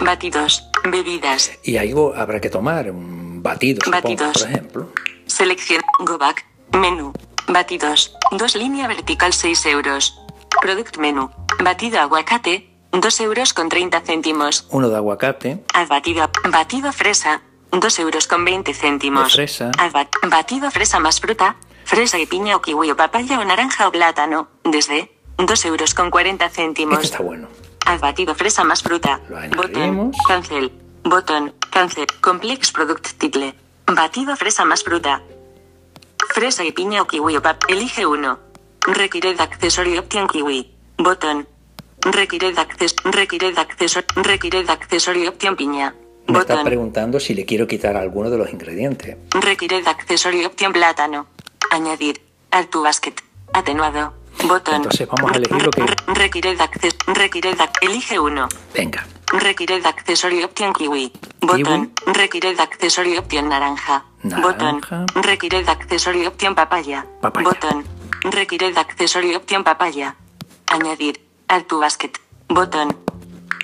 Batidos. 0.00 0.62
Bebidas. 0.84 1.50
Y 1.64 1.78
algo 1.78 2.14
habrá 2.14 2.40
que 2.40 2.48
tomar, 2.50 2.90
un 2.90 3.42
batido, 3.42 3.80
supongo, 3.84 4.02
Batidos. 4.02 4.38
por 4.38 4.50
ejemplo. 4.50 4.92
Selección. 5.36 5.82
Go 5.98 6.16
back. 6.18 6.46
Menú. 6.72 7.12
Batidos. 7.46 8.16
2 8.32 8.56
línea 8.56 8.88
vertical 8.88 9.32
6 9.34 9.66
euros. 9.66 10.18
Product 10.62 10.96
menú. 10.96 11.30
Batido 11.62 12.00
aguacate. 12.00 12.70
2 12.92 13.20
euros 13.20 13.52
con 13.52 13.68
30 13.68 14.00
céntimos. 14.00 14.66
Uno 14.70 14.88
de 14.88 14.96
aguacate, 14.96 15.62
Haz 15.74 15.88
batido. 15.88 16.30
Batido 16.50 16.90
fresa. 16.92 17.42
2 17.70 17.98
euros 17.98 18.26
con 18.26 18.44
20 18.46 18.72
céntimos. 18.72 19.28
De 19.28 19.34
fresa. 19.34 19.70
Haz 19.78 19.92
ba- 19.92 20.08
batido 20.28 20.70
fresa 20.70 21.00
más 21.00 21.20
fruta. 21.20 21.56
Fresa 21.84 22.18
y 22.18 22.24
piña 22.26 22.56
o 22.56 22.62
kiwi 22.62 22.90
o 22.90 22.96
papaya 22.96 23.38
o 23.38 23.44
naranja 23.44 23.86
o 23.88 23.92
plátano. 23.92 24.48
Desde 24.64 25.12
2 25.36 25.64
euros 25.66 25.92
con 25.92 26.10
40 26.10 26.48
céntimos. 26.48 26.94
este 26.94 27.08
está 27.12 27.22
bueno. 27.22 27.48
Haz 27.84 28.00
batido 28.00 28.34
fresa 28.34 28.64
más 28.64 28.82
fruta. 28.82 29.20
Lo 29.28 29.36
Botón. 29.54 30.12
Cancel. 30.26 30.72
Botón. 31.04 31.54
Cancel. 31.70 32.06
Complex 32.22 32.72
product 32.72 33.18
title. 33.18 33.54
Batido 33.86 34.36
fresa 34.36 34.64
más 34.64 34.82
fruta. 34.82 35.22
Fresa 36.34 36.64
y 36.64 36.72
piña 36.72 37.02
o 37.02 37.06
kiwi 37.06 37.36
o 37.36 37.42
pap. 37.42 37.62
Elige 37.68 38.06
uno. 38.06 38.38
Required 38.80 39.40
accesorio 39.40 40.00
option 40.00 40.26
kiwi. 40.26 40.70
Botón. 40.98 41.46
Required 42.00 42.58
acces. 42.58 42.94
Required 43.04 43.56
acceso. 43.58 44.00
Required 44.16 44.68
accesorio 44.68 45.30
option 45.30 45.56
piña. 45.56 45.94
Me 46.26 46.38
está 46.40 46.62
preguntando 46.64 47.20
si 47.20 47.34
le 47.34 47.44
quiero 47.44 47.66
quitar 47.68 47.96
alguno 47.96 48.30
de 48.30 48.38
los 48.38 48.50
ingredientes. 48.52 49.16
Required 49.30 49.86
accesorio 49.86 50.48
opción 50.48 50.72
plátano. 50.72 51.28
Añadir. 51.70 52.20
Add 52.50 52.66
to 52.66 52.82
basket. 52.82 53.14
Atenuado. 53.52 54.14
Botón. 54.44 54.76
Entonces 54.76 55.08
vamos 55.08 55.32
a 55.32 55.36
elegir 55.36 55.62
lo 55.62 55.70
que- 55.70 55.86
Required 56.14 56.60
acces. 56.60 56.96
Required 57.06 57.56
Elige 57.80 58.18
uno. 58.18 58.48
Venga, 58.74 59.06
Required 59.32 59.84
accesorio 59.84 60.46
opción 60.46 60.72
kiwi. 60.72 61.12
Botón. 61.40 61.92
Required 62.06 62.58
accesorio 62.60 63.20
opción 63.20 63.48
naranja. 63.48 64.04
Botón. 64.22 64.80
Required 65.14 65.68
accesorio 65.68 66.28
opción 66.28 66.54
papaya. 66.54 67.06
Papaya. 67.20 67.48
Botón. 67.48 67.84
Required 68.22 68.76
accesorio 68.76 69.38
opción 69.38 69.64
papaya. 69.64 70.16
Añadir. 70.68 71.20
Add 71.48 71.64
to 71.64 71.80
basket. 71.80 72.12
Botón. 72.48 72.96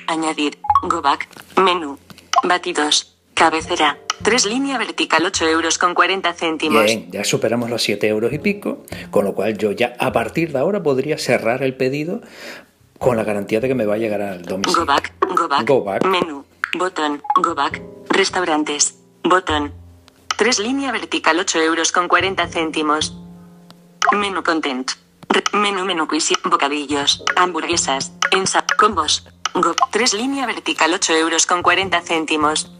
Añadir. 0.08 0.58
Go 0.82 1.00
back. 1.00 1.28
Menú. 1.56 1.98
Batidos. 2.42 3.16
Cabecera. 3.34 3.98
3 4.22 4.46
línea 4.46 4.78
vertical 4.78 5.24
8 5.24 5.48
euros 5.48 5.78
con 5.78 5.94
40 5.94 6.32
céntimos. 6.34 6.84
Bien, 6.84 7.10
ya 7.10 7.24
superamos 7.24 7.70
los 7.70 7.82
7 7.82 8.06
euros 8.06 8.32
y 8.32 8.38
pico, 8.38 8.84
con 9.10 9.24
lo 9.24 9.34
cual 9.34 9.58
yo 9.58 9.72
ya 9.72 9.96
a 9.98 10.12
partir 10.12 10.52
de 10.52 10.60
ahora 10.60 10.82
podría 10.82 11.18
cerrar 11.18 11.64
el 11.64 11.74
pedido 11.74 12.20
con 13.02 13.16
la 13.16 13.24
garantía 13.24 13.60
de 13.60 13.68
que 13.68 13.74
me 13.74 13.84
va 13.84 13.94
a 13.94 13.98
llegar 13.98 14.22
al 14.22 14.42
Go 14.42 14.50
domicilio. 14.50 14.86
back, 14.86 15.12
go 15.34 15.48
back, 15.48 15.66
Go 15.66 15.82
back. 15.84 16.04
menú, 16.06 16.44
botón, 16.78 17.20
go 17.42 17.54
back, 17.54 17.82
restaurantes, 18.08 18.96
botón, 19.24 19.74
3 20.38 20.60
línea 20.60 20.92
vertical 20.92 21.38
8 21.38 21.60
euros 21.60 21.90
con 21.92 22.08
40 22.08 22.46
céntimos, 22.48 23.14
menú 24.12 24.42
content, 24.42 24.90
menú 25.52 25.84
menú 25.84 26.06
cuisine, 26.06 26.40
bocadillos, 26.44 27.22
hamburguesas, 27.36 28.12
ensa, 28.30 28.64
combos, 28.78 29.26
go, 29.54 29.74
3 29.90 30.14
línea 30.14 30.46
vertical 30.46 30.94
8 30.94 31.12
euros 31.14 31.46
con 31.46 31.62
40 31.62 32.00
céntimos, 32.02 32.70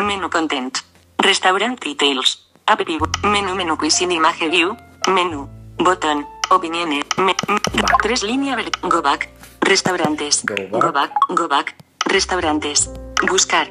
menú 0.00 0.28
content, 0.28 0.76
restaurant 1.18 1.80
details, 1.82 2.46
view, 2.84 3.00
menú 3.22 3.54
menú 3.54 3.76
cuisine 3.78 4.14
image 4.14 4.48
view, 4.48 4.76
menú, 5.08 5.48
botón, 5.78 6.26
opiniones, 6.50 7.04
me, 7.16 7.34
me- 7.48 7.60
Vale. 7.72 7.96
3 8.02 8.22
línea 8.22 8.56
ver, 8.56 8.70
go 8.82 9.02
back, 9.02 9.28
restaurantes, 9.60 10.42
Go 10.44 10.54
back. 10.54 10.70
go 10.70 10.92
back, 10.92 11.12
go 11.28 11.48
back, 11.48 11.76
restaurantes, 12.04 12.90
buscar, 13.28 13.70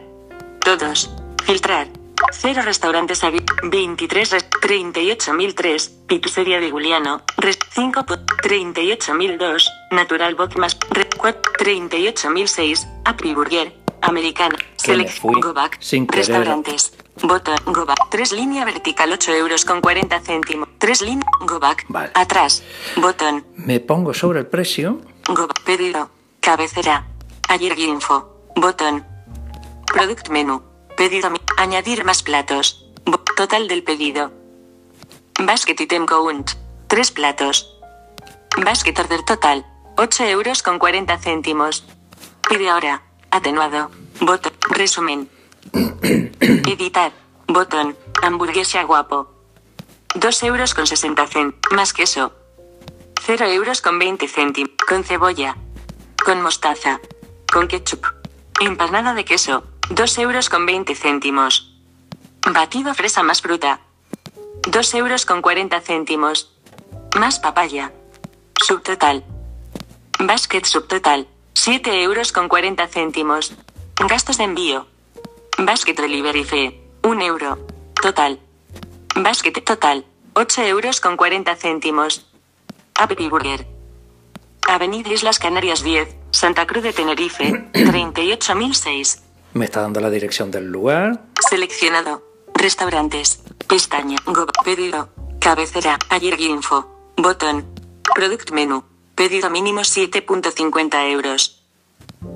todos, 0.64 1.10
filtrar, 1.46 1.88
cero 2.32 2.62
restaurantes 2.64 3.24
abiertos, 3.24 3.56
23, 3.64 4.32
res- 4.32 4.50
38.003, 4.62 5.90
pizzería 6.20 6.60
de 6.60 6.72
Juliano, 6.72 7.22
res, 7.38 7.58
5, 7.72 8.04
po- 8.06 8.18
38.002, 8.44 9.70
natural 9.92 10.36
box 10.36 10.58
más, 10.58 10.78
re, 10.90 11.08
4, 11.18 11.42
38.006, 11.60 12.88
Happy 13.06 13.34
Me 14.12 14.34
select, 14.78 15.22
go 15.42 15.54
back, 15.54 15.78
sin 15.82 16.08
restaurantes, 16.08 16.94
botón, 17.24 17.58
go 17.66 17.86
back, 17.86 18.10
3 18.12 18.32
línea 18.34 18.64
vertical 18.66 19.12
8 19.12 19.34
euros 19.34 19.66
con 19.66 19.82
40 19.82 20.20
céntimos, 20.22 20.70
3 20.78 21.02
línea, 21.02 21.26
go 21.42 21.60
back, 21.60 21.86
Vale. 21.90 22.12
atrás, 22.14 22.64
botón, 22.98 23.46
Me 23.56 23.80
pongo 23.80 24.14
sobre 24.14 24.40
el 24.40 24.48
precio, 24.48 25.02
Go 25.28 25.48
pedido. 25.66 26.12
Cabecera. 26.40 27.08
Ayer 27.50 27.78
info. 27.80 28.30
Botón. 28.56 29.04
Product 29.88 30.30
menú. 30.30 30.62
Pedido. 30.96 31.32
Añadir 31.58 32.06
más 32.06 32.22
platos. 32.22 32.86
Bo- 33.06 33.24
total 33.36 33.68
del 33.68 33.84
pedido. 33.84 34.32
Basket 35.40 35.76
item 35.82 36.06
count. 36.06 36.52
3 36.88 37.10
platos. 37.10 37.76
Basket 38.64 38.94
order 39.00 39.24
total. 39.24 39.66
8 39.98 40.26
euros 40.26 40.62
con 40.62 40.78
40 40.78 41.18
céntimos. 41.18 41.84
Pide 42.48 42.70
ahora. 42.70 43.02
Atenuado. 43.36 43.92
Botón. 44.22 44.54
Resumen. 44.70 45.30
Editar. 46.40 47.12
Botón. 47.48 47.98
Hamburguesa 48.24 48.82
guapo. 48.84 49.30
2 50.16 50.44
euros 50.44 50.74
con 50.74 50.88
60 50.88 51.28
céntimos. 51.28 51.76
Más 51.76 51.92
queso. 51.92 52.32
0 53.26 53.46
euros 53.48 53.82
con 53.82 54.00
20 54.00 54.30
céntimos. 54.30 54.72
Con 54.88 55.04
cebolla. 55.04 55.58
Con 56.24 56.42
mostaza. 56.42 57.02
Con 57.52 57.68
ketchup. 57.68 58.06
Empanada 58.62 59.14
de 59.14 59.26
queso. 59.26 59.66
2 59.90 60.18
euros 60.20 60.48
con 60.48 60.66
20 60.66 60.96
céntimos. 60.96 61.76
Batido 62.54 62.94
fresa 62.94 63.22
más 63.22 63.42
fruta. 63.42 63.82
2 64.66 64.94
euros 64.94 65.26
con 65.26 65.42
40 65.42 65.82
céntimos. 65.82 66.56
Más 67.20 67.40
papaya. 67.40 67.92
Subtotal. 68.66 69.26
Basket 70.20 70.64
subtotal. 70.64 71.28
7 71.56 72.04
euros 72.04 72.32
con 72.32 72.48
40 72.48 72.88
céntimos. 72.88 73.54
Gastos 73.96 74.38
de 74.38 74.44
envío. 74.44 74.88
Basket 75.58 75.96
delivery 75.96 76.44
fee. 76.44 76.82
1 77.04 77.22
euro. 77.26 77.58
Total. 78.02 78.40
Basket 79.16 79.54
total. 79.64 80.06
8 80.34 80.62
euros 80.64 81.00
con 81.00 81.16
40 81.18 81.56
céntimos. 81.56 82.28
Happy 82.96 83.30
Burger. 83.30 83.66
Avenida 84.68 85.10
Islas 85.14 85.40
Canarias 85.40 85.84
10, 85.84 86.16
Santa 86.32 86.66
Cruz 86.68 86.84
de 86.84 86.92
Tenerife, 86.92 87.70
38006. 87.74 89.22
me 89.54 89.66
está 89.66 89.82
dando 89.82 90.02
la 90.02 90.10
dirección 90.10 90.52
del 90.52 90.66
lugar. 90.72 91.24
Seleccionado. 91.50 92.22
Restaurantes. 92.54 93.44
Pestaña. 93.68 94.18
Go. 94.26 94.46
Pedido. 94.64 95.10
Cabecera. 95.40 95.98
Ayer 96.10 96.40
info. 96.42 96.86
Botón. 97.16 97.66
Product 98.14 98.52
menú. 98.52 98.84
Pedido 99.16 99.50
mínimo 99.50 99.82
7.50 99.82 101.12
euros. 101.12 101.64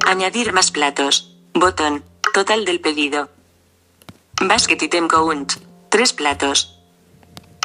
Añadir 0.05 0.53
más 0.53 0.71
platos. 0.71 1.35
Botón. 1.53 2.03
Total 2.33 2.63
del 2.65 2.79
pedido. 2.79 3.29
Basket 4.41 4.77
item 4.81 5.07
count. 5.07 5.53
3 5.89 6.13
platos. 6.13 6.79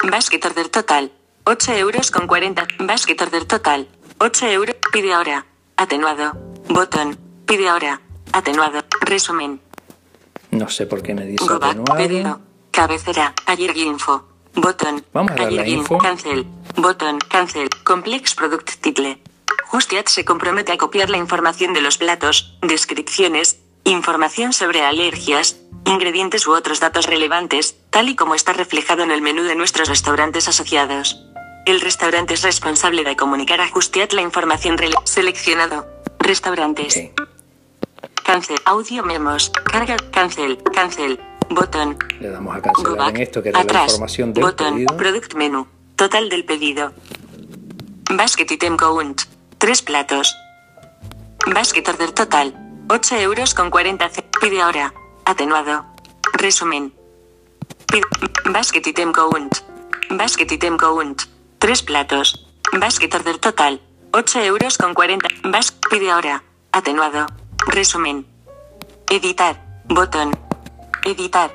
Basket 0.03 0.41
order 0.45 0.69
total. 0.69 1.13
8 1.45 1.73
euros 1.75 2.11
con 2.11 2.27
40. 2.27 2.67
Basket 2.81 3.17
order 3.21 3.45
total. 3.45 3.89
8 4.19 4.47
euros. 4.49 4.77
Pide 4.93 5.13
ahora. 5.13 5.47
Atenuado. 5.77 6.33
Botón. 6.69 7.19
Pide 7.47 7.69
ahora. 7.69 8.01
Atenuado. 8.33 8.81
Resumen. 9.03 9.61
No 10.51 10.69
sé 10.69 10.87
por 10.87 11.03
qué 11.03 11.15
me 11.15 11.27
dice 11.27 11.45
Go 11.45 11.59
back, 11.59 11.71
atenuado. 11.79 11.97
pedido. 11.97 12.41
Cabecera. 12.71 13.35
Ayer 13.47 13.77
info. 13.77 14.25
Botón. 14.55 15.05
Vamos 15.13 15.33
a 15.33 15.35
darle 15.37 15.61
Ayer 15.63 15.77
a 15.77 15.79
info. 15.79 15.99
Cancel. 15.99 16.47
Botón. 16.77 17.19
Cancel. 17.29 17.69
Complex 17.85 18.35
Product 18.35 18.71
Title. 18.81 19.19
Justiat 19.67 20.09
se 20.09 20.25
compromete 20.25 20.73
a 20.73 20.77
copiar 20.77 21.11
la 21.11 21.19
información 21.19 21.73
de 21.73 21.81
los 21.81 21.99
platos, 21.99 22.57
descripciones, 22.63 23.59
información 23.85 24.53
sobre 24.53 24.83
alergias, 24.83 25.57
ingredientes 25.85 26.47
u 26.47 26.53
otros 26.53 26.81
datos 26.81 27.07
relevantes, 27.07 27.77
tal 27.91 28.09
y 28.09 28.17
como 28.17 28.35
está 28.35 28.53
reflejado 28.53 29.03
en 29.03 29.11
el 29.11 29.23
menú 29.23 29.43
de 29.43 29.55
nuestros 29.57 29.89
restaurantes 29.89 30.49
asociados. 30.49 31.21
El 31.67 31.81
restaurante 31.81 32.35
es 32.35 32.43
responsable 32.43 33.05
de 33.05 33.17
comunicar 33.17 33.61
a 33.61 33.69
Justiat 33.69 34.13
la 34.13 34.23
información 34.23 34.77
seleccionado. 35.05 35.87
Restaurantes. 36.19 37.11
Cancel. 38.23 38.59
Audio 38.65 39.03
memos. 39.05 39.51
Carga. 39.51 39.97
Cancel. 40.13 40.59
Cancel. 40.75 41.21
Botón. 41.51 41.99
Le 42.21 42.31
damos 42.31 42.57
a 42.57 42.63
cancelar 42.63 43.11
en 43.11 43.23
esto 43.23 43.43
que 43.43 43.51
era 43.51 43.59
la 43.59 43.65
Atrás. 43.65 43.85
información 43.85 44.33
del 44.33 44.45
Botón. 44.45 44.75
pedido. 44.75 44.97
Product 44.97 45.35
menú. 45.35 45.67
Total 45.97 46.29
del 46.29 46.45
pedido. 46.45 46.93
Basket 48.11 48.51
item 48.51 48.77
count. 48.77 49.23
3 49.59 49.83
platos. 49.83 50.35
Basket 51.55 51.87
order 51.89 52.13
total. 52.13 52.55
8 52.89 53.17
euros 53.17 53.55
con 53.55 53.71
40 53.71 54.09
c- 54.11 54.23
Pide 54.41 54.61
ahora. 54.61 54.93
Atenuado. 55.25 55.87
Resumen. 56.35 56.93
Pide- 57.87 58.07
Basket 58.53 58.87
item 58.87 59.13
count. 59.13 59.57
Basket 60.11 60.51
item 60.53 60.77
count. 60.77 61.23
3 61.59 61.83
platos. 61.83 62.47
Basket 62.79 63.15
order 63.15 63.39
total. 63.39 63.81
8 64.13 64.41
euros 64.43 64.79
con 64.79 64.95
40. 64.95 65.29
Bas 65.45 65.73
pide 65.91 66.11
ahora. 66.11 66.43
Atenuado. 66.73 67.27
Resumen. 67.69 68.27
Editar. 69.09 69.63
Botón. 69.89 70.37
Editar. 71.05 71.51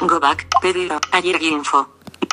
Go 0.00 0.20
back. 0.20 0.46
Pedido. 0.60 0.98
Ayer 1.12 1.42
info. 1.42 1.88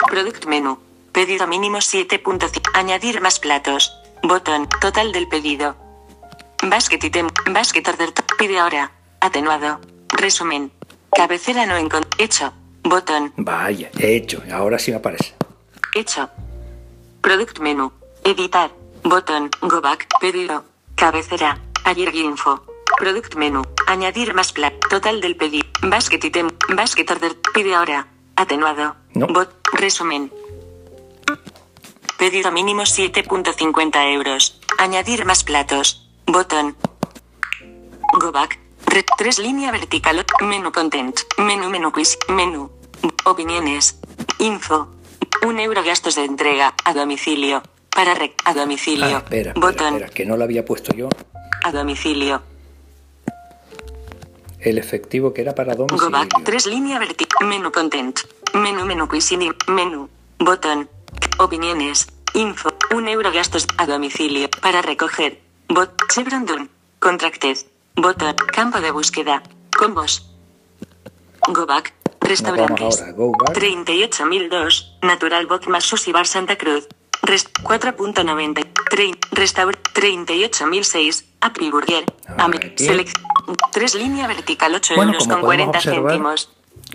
Product 0.09 0.45
menú. 0.45 0.77
Pedido 1.11 1.45
mínimo 1.45 1.79
7.5. 1.79 2.71
Añadir 2.73 3.21
más 3.21 3.39
platos. 3.39 3.93
Botón. 4.23 4.67
Total 4.79 5.11
del 5.11 5.27
pedido. 5.27 5.75
Basket 6.63 7.03
item. 7.03 7.27
Basket 7.51 7.83
order. 7.87 8.13
Pide 8.37 8.59
ahora. 8.59 8.91
Atenuado. 9.19 9.81
Resumen. 10.09 10.71
Cabecera 11.15 11.65
no 11.65 11.75
encont. 11.75 12.07
Hecho. 12.17 12.53
Botón. 12.83 13.33
Vaya, 13.35 13.89
he 13.99 14.15
hecho. 14.15 14.41
Ahora 14.53 14.79
sí 14.79 14.91
me 14.91 14.97
aparece. 14.97 15.35
Hecho. 15.93 16.29
Product 17.21 17.59
menú. 17.59 17.91
Editar. 18.23 18.71
Botón. 19.03 19.49
Go 19.61 19.81
back. 19.81 20.07
Pedido. 20.21 20.63
Cabecera. 20.95 21.59
Ayer 21.83 22.15
info. 22.15 22.63
Product 22.97 23.35
menú. 23.35 23.63
Añadir 23.87 24.33
más 24.33 24.53
plat. 24.53 24.73
Total 24.89 25.19
del 25.19 25.35
pedido. 25.35 25.67
Basket 25.81 26.23
item. 26.23 26.49
Basket 26.73 27.05
order. 27.11 27.35
Pide 27.53 27.75
ahora. 27.75 28.07
Atenuado. 28.37 28.95
No. 29.13 29.27
Bot. 29.27 29.49
Resumen. 29.73 30.31
Pedido 32.21 32.51
mínimo 32.51 32.83
7.50 32.83 34.13
euros. 34.13 34.61
Añadir 34.77 35.25
más 35.25 35.43
platos. 35.43 36.07
Botón. 36.27 36.77
Go 38.19 38.31
back. 38.31 38.59
3 39.17 39.39
línea 39.39 39.71
vertical. 39.71 40.23
Menú 40.41 40.71
content. 40.71 41.17
Menú 41.39 41.67
menú 41.71 41.91
quiz. 41.91 42.19
Menú. 42.29 42.69
Opiniones. 43.25 43.97
Info. 44.37 44.89
Un 45.47 45.59
euro 45.59 45.81
gastos 45.83 46.13
de 46.13 46.25
entrega. 46.25 46.75
A 46.85 46.93
domicilio. 46.93 47.63
Para 47.89 48.13
rec. 48.13 48.33
A 48.45 48.53
domicilio. 48.53 49.05
Ah, 49.17 49.23
espera, 49.25 49.53
Botón. 49.55 49.95
espera, 49.95 50.13
que 50.13 50.23
no 50.27 50.37
lo 50.37 50.43
había 50.43 50.63
puesto 50.63 50.93
yo. 50.93 51.09
A 51.63 51.71
domicilio. 51.71 52.43
el 54.59 54.77
efectivo 54.77 55.33
que 55.33 55.41
era 55.41 55.55
para 55.55 55.73
Go 55.73 55.87
domicilio. 55.87 56.11
back. 56.11 56.43
3 56.43 56.67
línea 56.67 56.99
vertical. 56.99 57.47
Menú 57.47 57.71
content. 57.71 58.19
Menú 58.53 58.85
menú 58.85 59.07
cuisine. 59.07 59.49
Menú. 59.67 60.07
Botón. 60.37 60.87
Opiniones. 61.39 62.07
Info. 62.33 62.69
Un 62.95 63.07
euro 63.07 63.31
gastos 63.31 63.67
a 63.77 63.85
domicilio. 63.85 64.49
Para 64.61 64.81
recoger. 64.81 65.41
Bot. 65.67 65.91
Chevron 66.13 66.45
Dune. 66.45 66.69
Contracted. 66.99 67.57
Botón. 67.95 68.35
Campo 68.53 68.79
de 68.79 68.91
búsqueda. 68.91 69.43
Combos. 69.77 70.27
Go 71.47 71.65
back. 71.65 71.93
Restaurantes. 72.21 72.99
ahora, 73.01 73.11
go 73.13 73.31
back. 73.31 73.57
38.002. 73.57 74.97
Natural 75.01 75.45
Box 75.47 75.67
más 75.67 75.83
Sushi 75.83 76.11
Bar 76.11 76.27
Santa 76.27 76.57
Cruz. 76.57 76.87
Rest 77.23 77.49
4.90. 77.63 78.61
Trein- 78.89 79.17
Restaur 79.31 79.75
38.006. 79.93 81.25
Happy 81.41 81.69
Burger. 81.71 82.05
Select. 82.77 83.17
3 83.71 83.95
línea 83.95 84.27
vertical 84.27 84.73
8 84.75 84.93
Bueno, 84.95 85.11
euros 85.13 85.27
con 85.27 85.41
podemos 85.41 85.45
40 85.71 85.77
observar, 85.77 86.11
céntimos. 86.11 86.49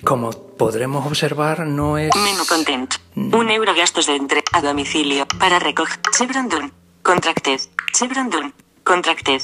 Como 0.05 0.31
podremos 0.31 1.07
observar, 1.07 1.67
no 1.67 1.99
es... 1.99 2.11
Menú 2.15 2.45
content. 2.47 2.95
Un 3.15 3.51
euro 3.51 3.75
gastos 3.75 4.07
de 4.07 4.17
entre 4.17 4.45
a 4.53 4.61
domicilio 4.61 5.27
para 5.39 5.59
recoger. 5.59 5.99
Chevron 6.17 6.49
Dune. 6.49 6.73
Contracted. 7.03 7.61
Chevron 7.93 8.31
Dune. 8.31 8.53
Contracted. 8.85 9.43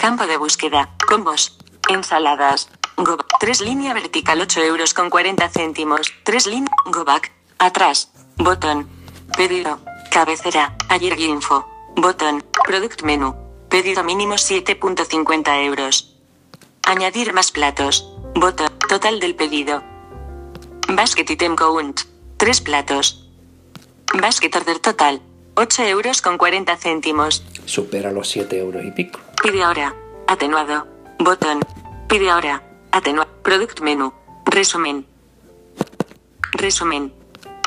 Campo 0.00 0.26
de 0.26 0.36
búsqueda. 0.36 0.90
Combos. 1.08 1.58
Ensaladas. 1.88 2.68
Go 2.96 3.16
back. 3.16 3.26
3 3.40 3.60
línea 3.60 3.94
vertical 3.94 4.40
8 4.40 4.60
euros 4.62 4.94
con 4.94 5.10
40 5.10 5.48
céntimos. 5.48 6.12
3 6.24 6.46
línea. 6.46 6.72
Go 6.86 7.04
back. 7.04 7.32
Atrás. 7.58 8.10
Botón. 8.36 8.88
Pedido. 9.36 9.78
Cabecera. 10.10 10.76
Ayer 10.88 11.18
info. 11.20 11.66
Botón. 11.96 12.44
Product 12.66 13.02
menú. 13.02 13.34
Pedido 13.68 14.02
mínimo 14.02 14.34
7.50 14.34 15.64
euros. 15.64 16.16
Añadir 16.84 17.32
más 17.32 17.50
platos. 17.50 18.15
Botón. 18.36 18.68
Total 18.86 19.18
del 19.18 19.34
pedido. 19.34 19.82
Basket 20.88 21.24
item 21.30 21.56
count. 21.56 22.02
3 22.36 22.60
platos. 22.60 23.30
Basket 24.12 24.54
order 24.54 24.78
total. 24.78 25.22
8 25.54 25.84
euros 25.84 26.20
con 26.20 26.36
40 26.36 26.76
céntimos. 26.76 27.42
Supera 27.64 28.12
los 28.12 28.28
7 28.28 28.58
euros 28.58 28.84
y 28.84 28.90
pico. 28.90 29.20
Pide 29.42 29.62
ahora. 29.62 29.94
Atenuado. 30.26 30.86
Botón. 31.18 31.60
Pide 32.08 32.28
ahora. 32.28 32.62
Atenuado. 32.92 33.30
Product 33.42 33.80
menú. 33.80 34.12
Resumen. 34.44 35.06
Resumen. 36.52 37.14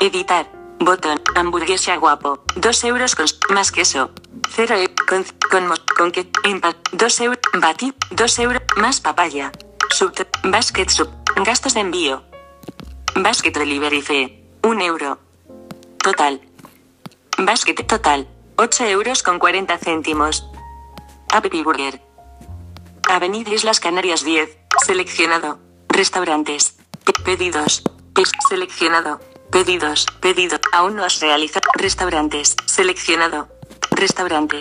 Editar. 0.00 0.46
Botón. 0.78 1.20
Hamburguesa 1.34 1.96
guapo. 1.96 2.44
2 2.54 2.84
euros 2.84 3.16
con 3.16 3.26
más 3.48 3.72
queso. 3.72 4.12
0 4.54 4.76
e 4.76 4.94
con 5.08 5.24
con 5.50 5.74
con 5.96 6.12
que 6.12 6.30
impact 6.44 6.90
2 6.92 7.20
euros. 7.22 7.40
Bati. 7.60 7.92
2 8.12 8.38
euros 8.38 8.62
más 8.76 9.00
papaya. 9.00 9.50
Sub 9.90 10.12
basket 10.44 10.88
sub. 10.90 11.08
Gastos 11.44 11.74
de 11.74 11.80
envío. 11.80 12.22
Basket 13.16 13.52
delivery 13.52 14.02
fee. 14.02 14.44
1 14.62 14.80
euro. 14.82 15.18
Total. 15.98 16.40
Basket 17.38 17.86
total. 17.86 18.28
8 18.56 18.84
euros 18.86 19.22
con 19.22 19.38
40 19.38 19.78
céntimos. 19.78 20.46
Happy 21.32 21.62
Burger. 21.62 22.00
Avenida 23.08 23.50
Islas 23.52 23.80
Canarias 23.80 24.24
10. 24.24 24.56
Seleccionado. 24.86 25.58
Restaurantes. 25.88 26.76
Pe- 27.04 27.12
pedidos. 27.24 27.82
Pe- 28.14 28.22
seleccionado. 28.48 29.20
Pedidos. 29.50 30.06
Pedido. 30.20 30.58
Aún 30.72 30.96
no 30.96 31.04
has 31.04 31.20
realizado. 31.20 31.68
Restaurantes. 31.74 32.56
Seleccionado. 32.66 33.48
Restaurante. 33.90 34.58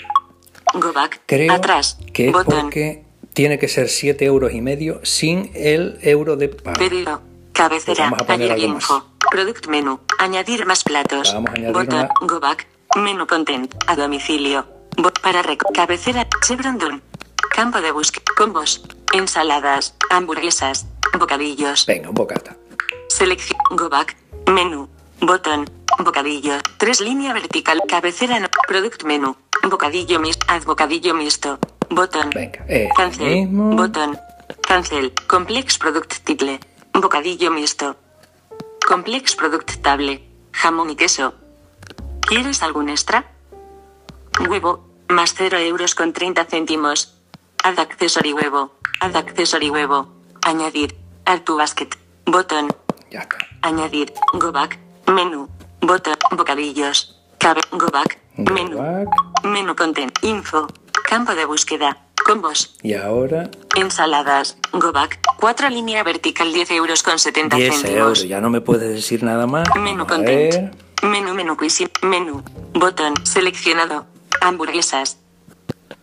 Go 0.74 0.94
back. 0.94 1.22
Creo 1.26 1.54
Atrás. 1.54 1.98
que 2.13 2.28
es 2.28 2.32
Botón. 2.34 2.62
porque 2.63 3.06
tiene 3.39 3.58
que 3.58 3.69
ser 3.69 3.88
7 3.88 4.25
euros 4.25 4.52
y 4.52 4.60
medio 4.60 4.99
sin 5.04 5.49
el 5.56 5.97
euro 6.02 6.36
de 6.36 6.49
pago. 6.49 6.78
Pedido. 6.78 7.21
Cabecera. 7.54 8.04
Vamos 8.04 8.19
a 8.21 8.25
poner 8.25 8.52
Añadir 8.52 8.65
algo 8.65 8.73
más. 8.75 8.84
info. 8.84 9.06
Product 9.32 9.67
menú. 9.67 9.99
Añadir 10.17 10.65
más 10.65 10.84
platos. 10.84 11.34
Vamos 11.34 11.52
a 11.52 11.54
añadir 11.54 11.71
Botón. 11.73 11.99
una- 11.99 12.10
Go 12.19 12.41
back. 12.41 12.67
Menú 12.97 13.25
content. 13.28 13.73
A 13.88 13.95
domicilio. 13.95 14.65
Bot 14.97 15.21
para 15.21 15.41
rec. 15.41 15.63
Cabecera. 15.73 16.28
Chevron 16.45 16.78
Dune. 16.78 16.99
Campo 17.56 17.80
de 17.80 17.91
búsqueda. 17.93 18.25
Combos. 18.36 18.84
Ensaladas. 19.13 19.95
Hamburguesas. 20.10 20.86
Bocadillos. 21.17 21.86
Venga, 21.86 22.10
un 22.10 22.15
bocata. 22.15 22.58
Selección. 23.08 23.58
Go 23.71 23.88
back. 23.88 24.17
Menú. 24.47 24.89
Botón. 25.21 25.63
Bocadillo. 25.99 26.56
Tres 26.78 26.99
línea 26.99 27.32
vertical. 27.32 27.82
Cabecera. 27.88 28.38
No. 28.41 28.49
Product 28.67 29.06
menú. 29.06 29.38
Bocadillo 29.63 30.19
mixto. 30.19 30.45
Haz 30.48 30.65
bocadillo 30.65 31.13
mixto. 31.13 31.60
Botón. 31.89 32.30
Venga, 32.34 32.63
este 32.67 32.89
Cancel. 32.95 33.36
mismo. 33.36 33.76
Botón. 33.76 34.17
Cancel. 34.67 35.13
Complex 35.28 35.78
product 35.78 36.24
title. 36.24 36.60
Bocadillo 36.93 37.52
mixto. 37.52 37.95
Complex 38.88 39.36
product 39.36 39.82
table. 39.82 40.24
Jamón 40.54 40.89
y 40.89 40.95
queso. 40.95 41.34
¿Quieres 42.22 42.63
algún 42.63 42.89
extra? 42.89 43.26
Huevo. 44.48 44.88
Más 45.10 45.34
0 45.36 45.58
euros 45.58 45.95
con 45.95 46.13
30 46.13 46.45
céntimos. 46.45 47.15
Add 47.63 47.80
accessory 47.80 48.34
huevo. 48.34 48.72
Add 49.02 49.15
accessory 49.17 49.69
huevo. 49.69 50.08
Añadir. 50.43 50.95
Add 51.26 51.41
to 51.41 51.58
basket. 51.58 51.89
Botón. 52.26 52.69
Ya 53.12 53.22
está. 53.22 53.38
Añadir. 53.62 54.13
Go 54.34 54.52
back. 54.52 54.80
Menú. 55.08 55.50
Botón. 55.82 56.15
Bocadillos. 56.32 57.18
Cabe. 57.39 57.62
Go 57.71 57.88
back. 57.88 58.19
Go 58.38 58.54
Menú. 58.54 58.78
back. 58.78 59.08
Menú 59.43 59.75
content. 59.75 60.12
Info. 60.23 60.67
Campo 61.10 61.34
de 61.36 61.45
búsqueda. 61.45 61.97
Combos. 62.25 62.75
Y 62.84 62.93
ahora 62.93 63.49
Ensaladas. 63.75 64.58
Go 64.73 64.91
back. 64.91 65.19
4 65.39 65.69
línea 65.69 66.04
vertical 66.04 66.52
10 66.54 66.71
euros 66.71 67.02
con 67.02 67.17
70 67.17 67.56
10 67.56 67.73
céntimos. 67.73 67.97
euros. 67.97 68.28
Ya 68.28 68.41
no 68.41 68.49
me 68.49 68.62
puedes 68.62 68.89
decir 68.93 69.23
nada 69.23 69.47
más. 69.47 69.67
Menú 69.75 70.04
a 70.04 70.08
content. 70.08 70.54
ver. 70.54 70.71
Menú 71.10 71.34
menú 71.34 71.56
cuisine. 71.58 71.89
Menú. 72.02 72.43
Botón. 72.73 73.13
Seleccionado. 73.23 74.06
Hamburguesas. 74.41 75.17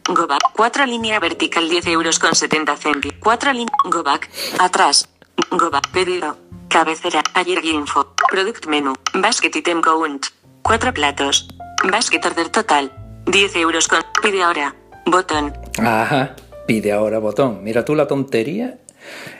Go 0.09 0.27
back. 0.27 0.40
4 0.55 0.87
línea 0.87 1.20
vertical 1.20 1.68
10 1.68 1.87
euros 1.88 2.18
con 2.18 2.35
70 2.35 2.77
céntimos. 2.77 3.16
4 3.20 3.53
línea. 3.53 3.72
Go 3.85 4.03
back. 4.03 4.31
Atrás. 4.59 5.09
Go 5.51 5.70
back. 5.70 5.90
Pedido. 5.90 6.38
Cabecera. 6.68 7.22
Ayer 7.35 7.62
info. 7.64 8.14
Product 8.31 8.66
menú. 8.66 8.94
Basket 9.14 9.55
item 9.55 9.81
count. 9.83 10.27
4 10.66 10.92
platos. 10.92 11.48
Basket 11.92 12.20
order 12.26 12.48
total. 12.48 12.92
10 13.26 13.55
euros 13.57 13.87
con. 13.87 14.00
Pide 14.20 14.42
ahora. 14.42 14.74
Botón. 15.07 15.57
Ajá. 15.79 16.35
Pide 16.66 16.92
ahora 16.92 17.20
botón. 17.20 17.62
Mira 17.62 17.85
tú 17.85 17.94
la 17.94 18.09
tontería 18.09 18.79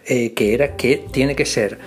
eh, 0.07 0.35
que 0.35 0.55
era 0.55 0.77
que 0.77 1.05
tiene 1.11 1.35
que 1.35 1.45
ser 1.45 1.81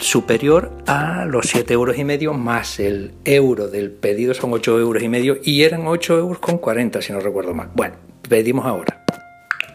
superior 0.00 0.72
a 0.86 1.26
los 1.26 1.48
7 1.48 1.74
euros 1.74 1.98
y 1.98 2.04
medio 2.04 2.32
más 2.32 2.80
el 2.80 3.14
euro 3.26 3.68
del 3.68 3.90
pedido 3.90 4.32
son 4.32 4.52
8 4.54 4.78
euros 4.78 5.02
y 5.02 5.08
medio 5.08 5.36
y 5.42 5.64
eran 5.64 5.86
8 5.86 6.18
euros 6.18 6.38
con 6.38 6.56
40 6.56 7.02
si 7.02 7.12
no 7.12 7.20
recuerdo 7.20 7.52
mal. 7.52 7.68
Bueno, 7.74 7.96
pedimos 8.26 8.64
ahora. 8.64 9.04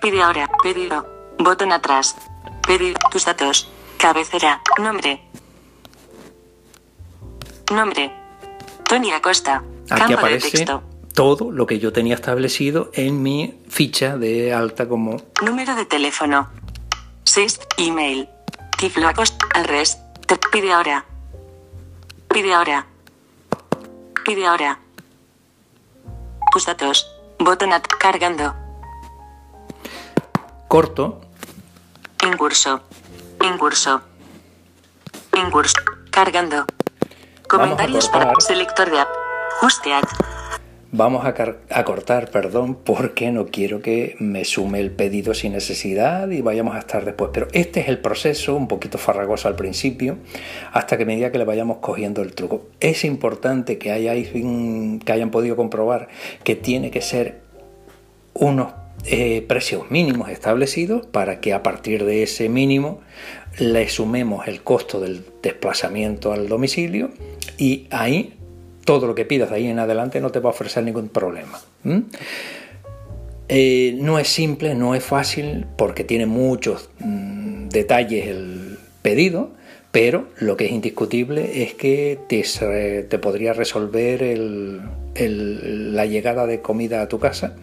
Pide 0.02 0.24
ahora. 0.24 0.50
Pedido. 0.64 1.06
Botón 1.38 1.72
atrás. 1.72 2.16
Pedido. 2.66 2.98
Tus 3.12 3.26
datos. 3.26 3.70
Cabecera. 4.00 4.60
Nombre. 4.80 5.22
Nombre. 7.72 8.17
Tony 8.88 9.12
Acosta. 9.12 9.64
Aquí 9.90 10.00
Campo 10.00 10.08
de 10.08 10.14
aparece 10.16 10.52
texto. 10.52 10.84
todo 11.14 11.52
lo 11.52 11.66
que 11.66 11.80
yo 11.80 11.92
tenía 11.94 12.16
establecido 12.16 12.90
en 12.94 13.22
mi 13.22 13.60
ficha 13.70 14.18
de 14.18 14.54
alta 14.54 14.88
como 14.88 15.18
Número 15.44 15.76
de 15.76 15.86
teléfono. 15.86 16.50
6. 17.24 17.60
Email. 17.78 18.28
Tiflo 18.78 19.08
Acosta. 19.08 19.46
Al 19.54 19.66
res. 19.66 19.98
Te 20.26 20.38
pide 20.52 20.72
ahora. 20.74 21.06
Pide 22.30 22.54
ahora. 22.54 22.86
Pide 24.26 24.46
ahora. 24.46 24.80
Tus 26.52 26.66
datos. 26.66 27.08
Botón 27.40 27.74
at 27.74 27.84
cargando. 28.00 28.56
corto. 30.68 31.22
En 32.24 32.36
curso. 32.36 32.82
En 33.42 33.58
curso. 33.58 34.02
En 35.34 35.50
curso. 35.52 35.78
Cargando. 36.12 36.66
Comentarios 37.48 38.10
para 38.10 38.34
selector 38.40 38.92
de 38.92 39.00
app. 39.00 39.08
Justead. 39.62 40.04
Vamos 40.92 41.26
a, 41.26 41.84
cortar, 41.84 42.30
perdón, 42.30 42.76
porque 42.76 43.32
no 43.32 43.46
quiero 43.48 43.82
que 43.82 44.16
me 44.20 44.44
sume 44.44 44.80
el 44.82 44.92
pedido 44.92 45.34
sin 45.34 45.54
necesidad 45.54 46.30
y 46.30 46.42
vayamos 46.42 46.76
a 46.76 46.80
estar 46.80 47.06
después. 47.06 47.32
Pero 47.34 47.48
este 47.54 47.80
es 47.80 47.88
el 47.88 48.00
proceso, 48.00 48.56
un 48.56 48.68
poquito 48.68 48.98
farragoso 48.98 49.48
al 49.48 49.56
principio, 49.56 50.18
hasta 50.74 50.98
que 50.98 51.06
medida 51.06 51.32
que 51.32 51.38
le 51.38 51.46
vayamos 51.46 51.78
cogiendo 51.78 52.22
el 52.22 52.34
truco. 52.34 52.68
Es 52.80 53.06
importante 53.06 53.78
que, 53.78 53.92
hayáis, 53.92 54.30
que 54.30 55.12
hayan 55.12 55.32
podido 55.32 55.56
comprobar 55.56 56.10
que 56.44 56.56
tiene 56.56 56.92
que 56.92 57.02
ser 57.02 57.42
unos 58.34 58.74
eh, 59.06 59.46
precios 59.48 59.90
mínimos 59.90 60.30
establecidos 60.30 61.06
para 61.06 61.40
que 61.40 61.54
a 61.54 61.64
partir 61.64 62.04
de 62.04 62.24
ese 62.24 62.50
mínimo 62.50 63.00
le 63.60 63.90
sumemos 63.90 64.48
el 64.48 64.62
costo 64.62 65.00
del 65.00 65.24
desplazamiento 65.42 66.32
al 66.32 66.48
domicilio 66.48 67.10
y 67.58 67.88
ahí 67.90 68.34
todo 68.86 69.08
lo 69.08 69.16
que 69.16 69.26
pidas 69.26 69.50
de 69.50 69.58
ahí 69.58 69.68
en 69.68 69.80
adelante 69.80 70.22
no 70.22 70.32
te 70.32 70.40
va 70.40 70.50
a 70.50 70.54
ofrecer 70.54 70.84
ningún 70.84 71.10
problema. 71.10 71.60
Eh, 73.50 73.98
no 74.00 74.20
es 74.20 74.28
simple, 74.28 74.76
no 74.76 74.96
es 74.96 75.04
fácil, 75.04 75.66
porque 75.78 76.04
tiene 76.04 76.26
muchos 76.26 76.90
mm, 77.00 77.70
detalles 77.70 78.28
el 78.28 78.78
pedido, 79.02 79.52
pero 79.92 80.28
lo 80.38 80.58
que 80.58 80.66
es 80.66 80.72
indiscutible 80.72 81.64
es 81.64 81.74
que 81.74 82.20
te, 82.28 82.44
te 83.04 83.20
podría 83.20 83.54
resolver 83.54 84.22
el, 84.22 84.82
la 85.96 86.06
llegada 86.06 86.46
de 86.46 86.62
comida 86.62 87.02
a 87.02 87.08
tu 87.08 87.20
casa 87.20 87.56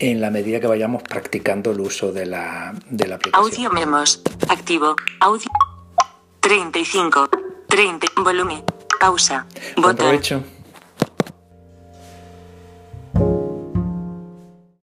en 0.00 0.20
la 0.20 0.30
medida 0.30 0.58
que 0.58 0.66
vayamos 0.66 1.02
practicando 1.02 1.70
el 1.70 1.80
uso 1.80 2.10
de 2.10 2.26
la, 2.26 2.74
de 2.88 3.06
la 3.06 3.16
aplicación. 3.16 3.52
Audio 3.52 3.70
memos. 3.70 4.22
Activo. 4.48 4.96
Audio. 5.20 5.48
35. 6.40 7.28
30. 7.68 8.06
Volumen. 8.16 8.64
Pausa. 8.98 9.46
Botón. 9.76 9.96
provecho. 9.96 10.42